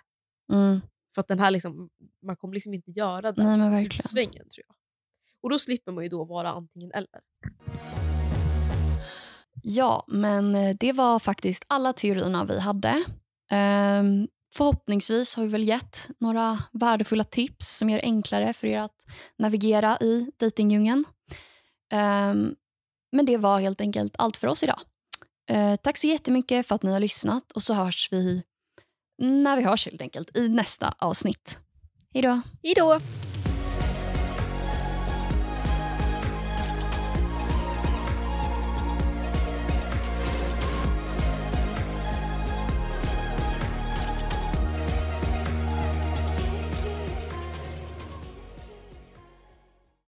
Mm. 0.53 0.81
För 1.15 1.21
att 1.21 1.29
den 1.29 1.39
här 1.39 1.51
liksom, 1.51 1.91
man 2.27 2.37
kommer 2.37 2.55
liksom 2.55 2.75
inte 2.75 2.91
göra 2.91 3.33
den 3.33 3.59
Nej 3.59 3.87
utsvängen 3.87 4.33
tror 4.33 4.65
jag. 4.67 4.77
Och 5.43 5.51
då 5.51 5.59
slipper 5.59 5.93
man 5.93 6.05
ju 6.05 6.11
då 6.11 6.25
vara 6.25 6.51
antingen 6.51 6.93
eller. 6.93 7.21
Ja, 9.63 10.05
men 10.09 10.55
eh, 10.55 10.77
det 10.81 10.93
var 10.93 11.19
faktiskt 11.19 11.65
alla 11.67 11.93
teorierna 11.93 12.45
vi 12.45 12.61
hade. 12.61 13.05
Um, 13.53 14.29
förhoppningsvis 14.55 15.37
har 15.37 15.43
vi 15.43 15.49
väl 15.49 15.69
gett 15.69 16.09
några 16.21 16.59
värdefulla 16.73 17.25
tips 17.25 17.77
som 17.77 17.91
gör 17.91 17.97
det 17.97 18.05
enklare 18.05 18.53
för 18.53 18.67
er 18.67 18.81
att 18.81 19.05
navigera 19.39 19.99
i 20.01 20.31
dejtingdjungeln. 20.37 21.05
Um, 21.93 21.99
ehm, 22.01 22.55
men 23.13 23.27
det 23.27 23.37
var 23.37 23.61
helt 23.61 23.81
enkelt 23.81 24.15
allt 24.19 24.37
för 24.37 24.49
oss 24.49 24.63
idag. 24.63 24.81
Uh, 25.53 25.77
tack 25.77 25.99
så 25.99 26.07
jättemycket 26.07 26.67
för 26.67 26.75
att 26.75 26.83
ni 26.83 26.93
har 26.93 27.01
lyssnat 27.01 27.53
och 27.53 27.63
så 27.63 27.75
hörs 27.75 28.09
vi 28.13 28.43
när 29.23 29.57
vi 29.57 29.63
hörs 29.63 29.87
helt 29.87 30.03
enkelt 30.03 30.37
i 30.37 30.49
nästa 30.49 30.95
avsnitt. 30.99 31.59
Hej 32.15 32.23
då! 32.23 32.41
Hejdå! 32.63 32.99